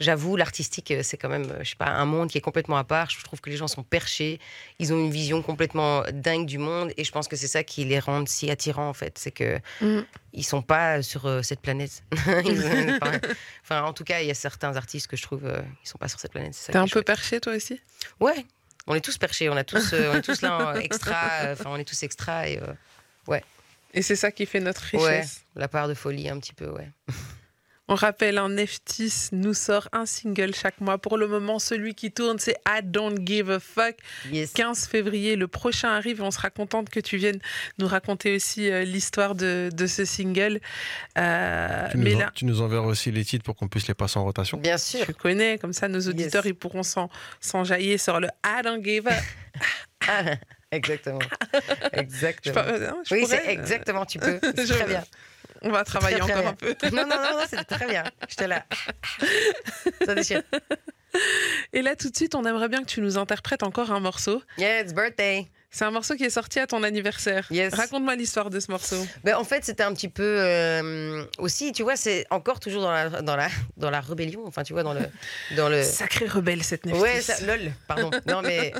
[0.00, 2.76] j'avoue, l'artistique, euh, c'est quand même, euh, je sais pas, un monde qui est complètement
[2.78, 3.10] à part.
[3.10, 4.40] Je trouve que les gens sont perchés,
[4.80, 7.84] ils ont une vision complètement dingue du monde, et je pense que c'est ça qui
[7.84, 10.04] les rend si attirants en fait, c'est que Mhm.
[10.32, 12.02] ils sont pas sur euh, cette planète.
[13.62, 15.98] Enfin, en tout cas, il y a certains artistes que je trouve, euh, ils sont
[15.98, 16.58] pas sur cette planète.
[16.66, 17.06] T'es un peu chouette.
[17.06, 17.80] perché, toi aussi?
[18.20, 18.44] Ouais,
[18.86, 21.66] on est tous perchés, on, a tous, euh, on est tous là en extra, enfin,
[21.70, 22.60] on est tous extra, et
[23.26, 23.42] ouais.
[23.94, 25.42] Et c'est ça qui fait notre richesse.
[25.56, 26.88] Ouais, la part de folie un petit peu, ouais.
[27.90, 30.98] On rappelle, un Neftis nous sort un single chaque mois.
[30.98, 33.96] Pour le moment, celui qui tourne, c'est I Don't Give a Fuck.
[34.30, 34.52] Yes.
[34.52, 36.20] 15 février, le prochain arrive.
[36.20, 37.38] On sera contente que tu viennes
[37.78, 40.60] nous raconter aussi euh, l'histoire de, de ce single.
[41.16, 43.88] Euh, Tu mais nous, en- là, tu nous enverras aussi les titres pour qu'on puisse
[43.88, 44.58] les passer en rotation.
[44.58, 45.06] Bien sûr.
[45.06, 46.50] tu connais, comme ça, nos auditeurs, Yes.
[46.52, 47.08] ils pourront s'en-
[47.40, 49.14] s'enjailler sur le I Don't Give a
[50.70, 51.18] exactement.
[51.92, 52.54] Exactement.
[52.54, 54.38] pas- non, je oui, c'est euh, exactement, tu peux.
[54.56, 55.04] Je- très bien.
[55.62, 56.74] On va travailler Très, très encore un peu.
[56.92, 58.04] Non, non, non, non c'est très bien.
[58.28, 58.64] J'étais là.
[60.06, 60.42] Ça déchire.
[61.72, 64.42] Et là, tout de suite, on aimerait bien que tu nous interprètes encore un morceau.
[64.58, 65.48] Yeah, it's birthday.
[65.70, 67.46] C'est un morceau qui est sorti à ton anniversaire.
[67.50, 67.74] Yes.
[67.74, 68.96] Raconte-moi l'histoire de ce morceau.
[69.24, 72.90] Ben, en fait, c'était un petit peu euh, aussi, tu vois, c'est encore toujours dans
[72.92, 75.00] la, dans, la, dans la rébellion, enfin, tu vois, dans le.
[75.56, 75.82] Dans le...
[75.82, 77.00] Sacré rebelle, cette Neftis.
[77.00, 78.10] Ouais, ça, lol, pardon.
[78.26, 78.72] Non, mais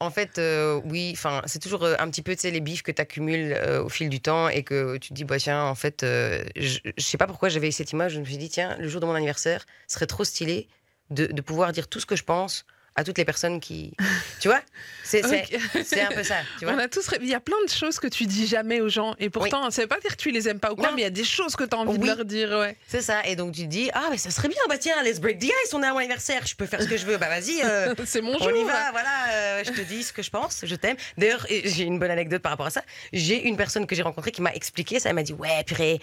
[0.00, 2.82] en fait, euh, oui, enfin, c'est toujours euh, un petit peu, tu sais, les bifs
[2.82, 5.74] que tu accumules au fil du temps et que tu te dis, bah tiens, en
[5.74, 8.76] fait, euh, je, je sais pas pourquoi j'avais cette image, je me suis dit, tiens,
[8.78, 10.68] le jour de mon anniversaire, ce serait trop stylé
[11.10, 12.66] de pouvoir dire tout ce que je pense
[12.96, 13.92] à toutes les personnes qui.
[14.40, 14.60] Tu vois
[15.04, 15.82] C'est c'est- Ok.
[15.84, 17.98] c'est un peu ça, tu vois On a tous Il y a plein de choses
[17.98, 19.14] que tu dis jamais aux gens.
[19.18, 20.94] Et pourtant, ça veut pas dire que tu les aimes pas ou quoi, Non.
[20.94, 22.08] mais il y a des choses que tu as envie de Oui.
[22.08, 22.50] leur dire.
[22.58, 22.76] Ouais.
[22.88, 23.22] C'est ça.
[23.26, 25.44] Et donc tu te dis, ah, mais ça serait bien, bah tiens, let's break the
[25.44, 27.60] ice, on est à mon anniversaire, je peux faire ce que je veux, bah vas-y.
[27.62, 28.48] euh, C'est mon jour.
[28.52, 30.96] On y va, voilà, euh, je te dis ce que je pense, je t'aime.
[31.18, 32.82] D'ailleurs, j'ai une bonne anecdote par rapport à ça.
[33.12, 35.10] J'ai une personne que j'ai rencontrée qui m'a expliqué ça.
[35.10, 36.00] Elle m'a dit Ouais, purée,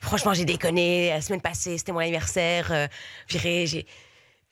[0.00, 1.10] franchement, j'ai déconné.
[1.10, 2.68] La semaine passée, c'était mon anniversaire.
[2.70, 2.86] euh,
[3.28, 3.86] j'ai.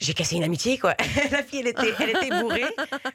[0.05, 0.95] J'ai cassé une amitié, quoi.
[1.31, 2.65] La fille, elle était, elle était bourrée.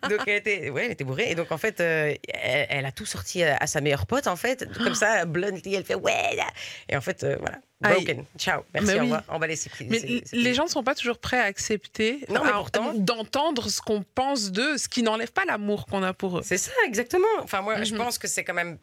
[0.10, 1.30] Donc, elle était, ouais, elle était bourrée.
[1.30, 4.26] Et donc, en fait, euh, elle, elle a tout sorti à, à sa meilleure pote,
[4.28, 4.68] en fait.
[4.84, 6.36] Comme ça, bluntly, elle fait Ouais.
[6.36, 6.48] là.
[6.90, 7.58] Et en fait, euh, voilà.
[7.84, 8.04] Aïe.
[8.04, 8.26] Broken.
[8.38, 8.64] Ciao.
[8.74, 9.02] Merci, Mais au oui.
[9.04, 9.24] revoir.
[9.30, 10.02] Emballer ses Mais
[10.34, 13.82] les gens ne sont pas toujours prêts à accepter, Non, mais à- pourtant- d'entendre ce
[13.82, 16.42] qu'on pense d'eux, ce qui n'enlève pas l'amour qu'on a pour eux.
[16.44, 17.26] C'est ça, exactement.
[17.42, 18.00] Enfin, moi, je Mhm.
[18.04, 18.78] pense que c'est quand même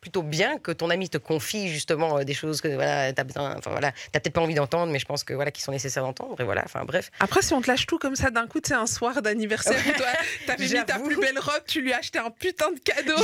[0.00, 3.24] plutôt bien que ton ami te confie justement euh, des choses que voilà, t'as
[3.56, 6.02] enfin voilà, t'as peut-être pas envie d'entendre, mais je pense que voilà, qui sont nécessaires
[6.04, 6.40] d'entendre.
[6.40, 7.10] Et voilà, enfin bref.
[7.20, 9.92] Après, si on te lâche tout comme ça d'un coup, c'est un soir d'anniversaire où
[9.96, 10.06] toi,
[10.46, 13.16] t'avais mis ta plus belle robe, tu lui as acheté un putain de cadeau.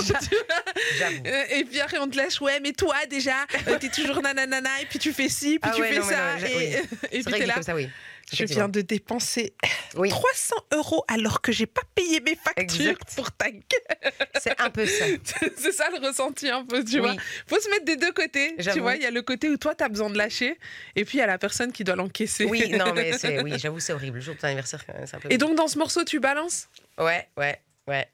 [1.27, 3.35] Euh, Et puis après, on te lâche, ouais, mais toi déjà,
[3.69, 6.05] euh, t'es toujours nanana, et puis tu fais ci, puis Ah tu ouais, fais non,
[6.05, 6.17] ça.
[6.41, 6.65] non, et oui.
[7.13, 7.55] et C'est puis t'es là.
[7.55, 7.89] comme ça, oui.
[8.33, 9.55] Je viens de dépenser
[9.95, 13.15] Oui, 300 euros alors que j'ai pas payé mes factures Exact.
[13.15, 14.13] pour ta gueule.
[14.43, 15.05] c'est un peu ça.
[15.57, 17.13] C'est ça le ressenti un peu, tu vois.
[17.13, 17.19] Oui.
[17.47, 18.57] Faut se mettre des deux côtés.
[18.59, 20.59] Tu vois, il y a le côté où toi, tu as besoin de lâcher,
[20.97, 22.45] et puis il y a la personne qui doit l'encaisser.
[22.47, 23.13] Oui, non, mais
[23.45, 24.17] oui, j'avoue, c'est horrible.
[24.17, 25.31] Le jour de ton anniversaire, c'est un peu.
[25.33, 26.69] Et donc, dans ce morceau, tu balances?
[26.99, 28.09] Ouais, ouais, ouais.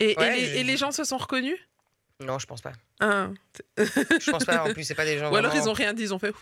[0.00, 1.58] et, et Ouais, les, je- et les gens se sont reconnus?
[2.20, 2.72] Non, je pense pas.
[3.00, 3.28] Ah.
[3.76, 4.64] Je pense pas.
[4.64, 5.30] En plus, c'est pas des gens.
[5.32, 6.32] Ou alors vraiment- ils ont rien dit, ils ont fait.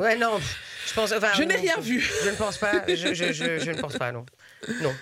[0.00, 0.38] Ouais, non.
[0.86, 1.12] Je pense.
[1.12, 2.00] Enfin, Je n'ai rien vu.
[2.00, 2.84] Je ne pense pas.
[2.88, 4.26] Je, je, je, je ne pense pas, non.
[4.82, 4.92] Non.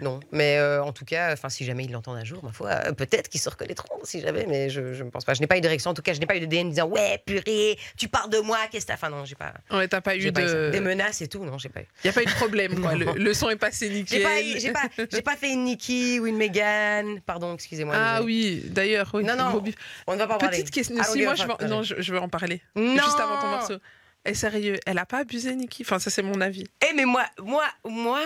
[0.00, 2.70] Non, mais euh, en tout cas, enfin, si jamais ils l'entendent un jour, ma foi,
[2.70, 5.34] euh, peut-être qu'ils se reconnaîtront, si jamais, mais je ne pense pas.
[5.34, 6.70] Je n'ai pas eu de réaction, en tout cas, je n'ai pas eu de DM
[6.70, 9.52] disant ouais, purée, tu parles de moi, qu'est-ce que t'as Enfin, non, j'ai pas.
[9.70, 10.70] Ouais, t'as pas eu j'ai pas de.
[10.70, 11.86] Des menaces et tout, non, j'ai pas eu.
[12.04, 12.94] Il n'y a pas eu de problème, quoi.
[13.16, 14.22] Le, son est passé J'ai nickel.
[14.22, 17.20] pas, eu- j'ai pas, j'ai pas fait une Nikki ou une Megan.
[17.20, 17.94] Pardon, excusez-moi.
[17.96, 19.24] Ah oui, d'ailleurs, oui.
[19.24, 19.74] Non, non, bif.
[20.06, 20.58] On ne va pas en parler.
[20.58, 20.96] Petite question.
[20.96, 22.62] Don't Si, moi, je non, je, je veux en parler.
[22.74, 22.94] Non.
[22.94, 23.76] Juste avant ton morceau.
[24.24, 25.82] Et sérieux, elle a pas abusé, Nikki?
[25.82, 26.64] Enfin, ça, c'est mon avis.
[26.88, 28.20] Eh, mais moi, moi, moi,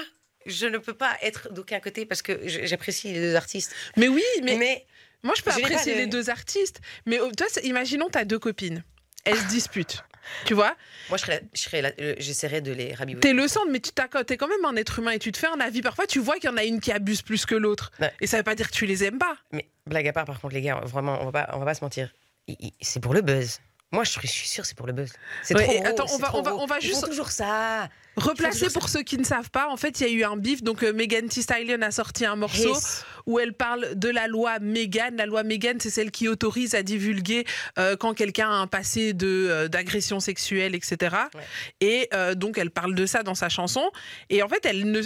[0.47, 3.75] je ne peux pas être d'aucun côté parce que j'apprécie les deux artistes.
[3.97, 4.87] Mais oui, mais, Mais,
[5.23, 6.81] moi, je peux je apprécier de- les deux artistes.
[7.07, 8.83] Mais oh, toi, imaginons, t'as deux copines.
[9.25, 10.05] Elles se disputent.
[10.47, 10.75] Tu vois?
[11.11, 13.21] Moi, je euh, j'essaierais de les rabibouiller.
[13.21, 15.49] T'es le centre, mais tu t'es quand même un être humain et tu te fais
[15.49, 15.83] un avis.
[15.83, 17.93] Parfois, tu vois qu'il y en a une qui abuse plus que l'autre.
[18.01, 18.11] Ouais.
[18.23, 19.37] Et ça veut pas dire que tu les aimes pas.
[19.53, 21.75] Mais blague à part, par contre, les gars, vraiment, on va pas, on va pas
[21.75, 22.15] se mentir.
[22.81, 23.61] C'est pour le buzz.
[23.93, 25.13] Moi, je suis, sûre, c'est pour le buzz.
[25.43, 27.91] C'est Ouais, trop gros, attends, on va- on va- on va juste- toujours ça.
[28.17, 30.63] Replacer pour ceux qui ne savent pas, en fait, il y a eu un bif.
[30.63, 33.05] Donc, euh, Megan Thee Stallion a sorti un morceau Yes.
[33.27, 35.17] où elle parle de la loi Megan.
[35.17, 37.45] La loi Megan, c'est celle qui autorise à divulguer
[37.79, 41.17] euh, quand quelqu'un a un passé de euh, d'agression sexuelle, etc.
[41.35, 41.41] Ouais.
[41.81, 43.91] Et donc, elle parle de ça dans sa chanson.
[44.31, 45.03] Et en fait, elle ne.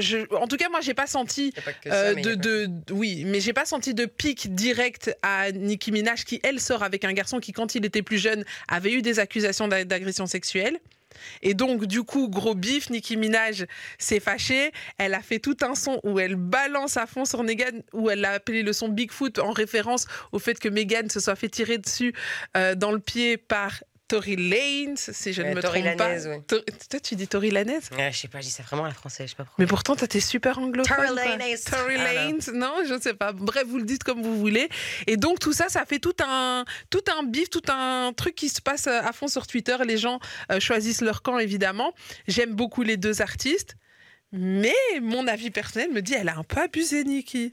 [0.00, 1.52] je- en tout cas, moi, j'ai pas senti.
[1.52, 6.24] Pas ça, de, de- oui, mais j'ai pas senti de pic direct à Nicki Minaj
[6.24, 9.18] qui elle sort avec un garçon qui quand il était plus jeune avait eu des
[9.18, 10.78] accusations d'a- d'agression sexuelle.
[11.42, 13.66] Et donc, du coup, gros bif, Nicki Minaj
[13.98, 14.72] s'est fâchée.
[14.98, 18.20] Elle a fait tout un son où elle balance à fond sur Megan, où elle
[18.20, 21.78] l'a appelé le son Bigfoot en référence au fait que Megan se soit fait tirer
[21.78, 22.14] dessus
[22.56, 23.72] euh, dans le pied par
[24.10, 26.08] Tory Lanez, si je ne me Tory trompe pas.
[26.08, 26.42] Lanez, ouais.
[26.46, 27.78] Tor- Toi, tu dis Tory Lanez?
[27.96, 29.62] Ouais, je sais pas, je dis ça vraiment à la française, je sais pas pourquoi.
[29.62, 30.96] mais pourtant, toi, t'es super anglophone.
[30.96, 31.24] Tory quoi.
[31.36, 31.56] Lanez.
[31.58, 32.04] Tory Ah, non.
[32.04, 33.32] Lanez, non, je ne sais pas.
[33.32, 34.68] Bref, vous le dites comme vous voulez.
[35.06, 38.48] Et donc, tout ça, ça fait tout un, tout un bif, tout un truc qui
[38.48, 39.76] se passe à fond sur Twitter.
[39.86, 40.18] Les gens
[40.50, 41.94] euh, choisissent leur camp, évidemment.
[42.26, 43.76] J'aime beaucoup les deux artistes.
[44.32, 47.52] Mais mon avis personnel me dit elle a un peu abusé, Nikki.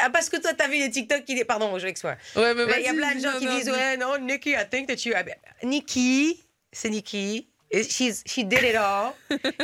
[0.00, 1.42] Ah, parce que toi, t'as vu les TikTok qui.
[1.44, 2.18] Pardon, je l'exploite.
[2.36, 3.70] Ouais, mais Il y a plein de gens non, qui non, disent dis.
[3.70, 5.14] Ouais, non, Nikki, I think that you.
[5.64, 7.48] Nikki, c'est Nikki.
[7.74, 9.14] She's, she did it all.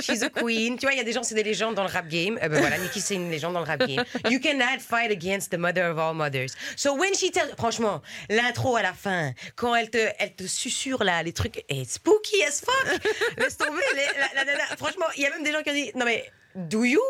[0.00, 0.78] She's a queen.
[0.78, 2.38] Tu vois, il y a des gens, c'est des légendes dans le rap game.
[2.42, 4.02] Eh ben voilà, Nikki, c'est une légende dans le rap game.
[4.30, 6.52] You cannot fight against the mother of all mothers.
[6.74, 7.50] So when she tells.
[7.58, 8.00] Franchement,
[8.30, 12.42] l'intro à la fin, quand elle te, elle te susurre là, les trucs, it's spooky
[12.44, 12.98] as fuck.
[13.36, 13.82] Laisse tomber.
[13.94, 14.76] les- la-.
[14.78, 16.24] Franchement, il y a même des gens qui ont dit Non, mais,
[16.54, 17.00] do you.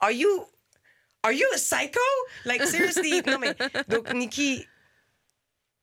[0.00, 0.46] Are you.
[1.24, 2.00] Are you a psycho?
[2.44, 3.22] Like, seriously?
[3.26, 3.54] Non, mais.
[3.88, 4.66] Donc, Nikki,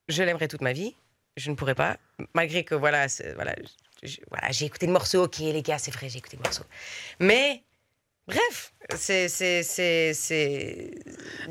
[0.08, 0.96] je l'aimerais toute ma vie.
[1.38, 1.98] Je ne pourrais pas.
[2.34, 3.54] Malgré que, voilà, voilà,
[4.04, 5.24] je- voilà j'ai écouté le morceau.
[5.26, 6.64] Ok, les gars, c'est vrai, j'ai écouté le morceau.
[7.20, 7.64] Mais,
[8.28, 9.28] bref, c'est.
[9.28, 10.92] c'est, c'est, c'est...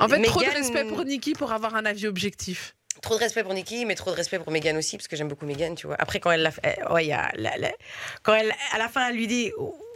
[0.00, 2.74] En fait, trop de Meghan- respect pour Nikki pour avoir un avis objectif.
[3.02, 5.28] Trop de respect pour Nikki, mais trop de respect pour Megan aussi, parce que j'aime
[5.28, 5.96] beaucoup Megan, tu vois.
[5.98, 6.78] Après, quand elle l'a fait.
[6.80, 7.30] euh, Ouais, il y a.
[7.34, 7.74] la- la-
[8.22, 9.52] quand elle, à la fin, elle lui dit.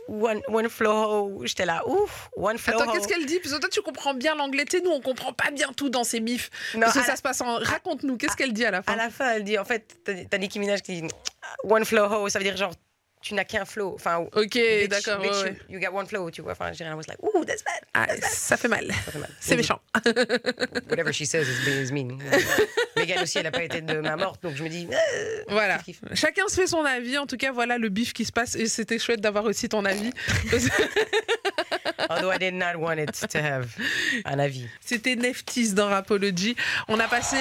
[0.08, 2.80] One, one flow, j'étais là, ouf, one flow.
[2.80, 3.38] Attends, qu'est-ce qu'elle dit?
[3.40, 4.64] Parce que toi, tu comprends bien l'anglais.
[4.64, 6.48] Tu nous, on comprend pas bien tout dans ces bifs.
[6.74, 7.56] Non, Parce que ça la- se passe en.
[7.58, 8.92] Raconte-nous, qu'est-ce qu'elle dit à la fin?
[8.94, 9.98] À la fin, elle dit, en fait,
[10.30, 11.08] t'as Nicki Minaj qui dit
[11.64, 12.72] one flow ça veut dire genre,
[13.28, 13.92] tu n'as qu'un flow.
[13.94, 14.58] Enfin, Ok,
[14.88, 15.22] d'accord.
[15.24, 15.56] you- ouais.
[15.68, 16.52] You, got one flow, tu vois.
[16.52, 17.82] Enfin, j'ai rien, I was like, ooh, that's bad.
[17.94, 18.86] Ah, ça fait mal.
[19.04, 19.30] Ça fait mal.
[19.40, 19.80] C'est méchant.
[20.88, 22.18] Whatever she says is, is mean.
[22.96, 25.78] Megan aussi, elle n'a pas été de ma morte, donc je me dis, euh, Voilà.
[25.78, 26.14] kiff, kiff.
[26.18, 27.18] Chacun se fait son avis.
[27.18, 28.54] En tout cas, voilà le bif qui se passe.
[28.54, 30.10] Et c'était chouette d'avoir aussi ton avis.
[32.10, 33.68] Although I did not want it to have
[34.24, 34.66] un avis.
[34.80, 36.56] C'était Neftis dans Rapology.
[36.88, 37.36] On a passé.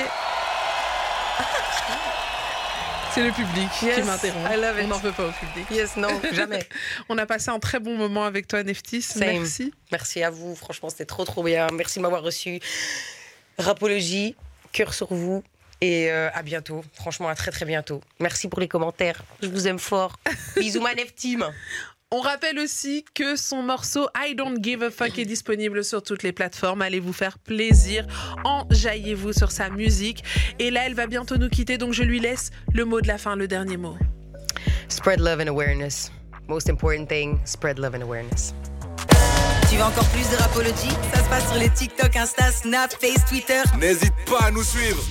[3.18, 4.48] C'est le public qui Yes, m'interrompt.
[4.84, 5.66] On n'en veut pas au public.
[5.72, 6.60] Yes, non, jamais.
[7.10, 9.02] On a passé un très bon moment avec toi, Neftis.
[9.02, 9.40] Same.
[9.40, 9.74] Merci.
[9.92, 11.66] Merci à vous, franchement, c'était trop, trop bien.
[11.74, 12.60] Merci de m'avoir reçu.
[13.58, 14.36] Rapologie,
[14.72, 15.44] cœur sur vous.
[15.82, 16.84] Et euh, à bientôt.
[16.94, 18.02] Franchement, à très, très bientôt.
[18.20, 19.24] Merci pour les commentaires.
[19.42, 20.20] Je vous aime fort.
[20.56, 21.44] Bisous, ma Team.
[22.10, 26.24] On rappelle aussi que son morceau I Don't Give a Fuck est disponible sur toutes
[26.24, 26.82] les plateformes.
[26.82, 28.08] Allez vous faire plaisir.
[28.46, 30.24] Enjaillez-vous sur sa musique.
[30.58, 31.78] Et là, elle va bientôt nous quitter.
[31.78, 33.98] Donc, je lui laisse le mot de la fin, le dernier mot.
[34.88, 36.10] Spread love and awareness.
[36.48, 38.54] Most important thing, spread love and awareness.
[39.70, 43.26] Tu veux encore plus de Rapology Ça se passe sur les TikTok, Insta, Snap, Face,
[43.28, 43.64] Twitter.
[43.78, 45.04] N'hésite pas à nous suivre.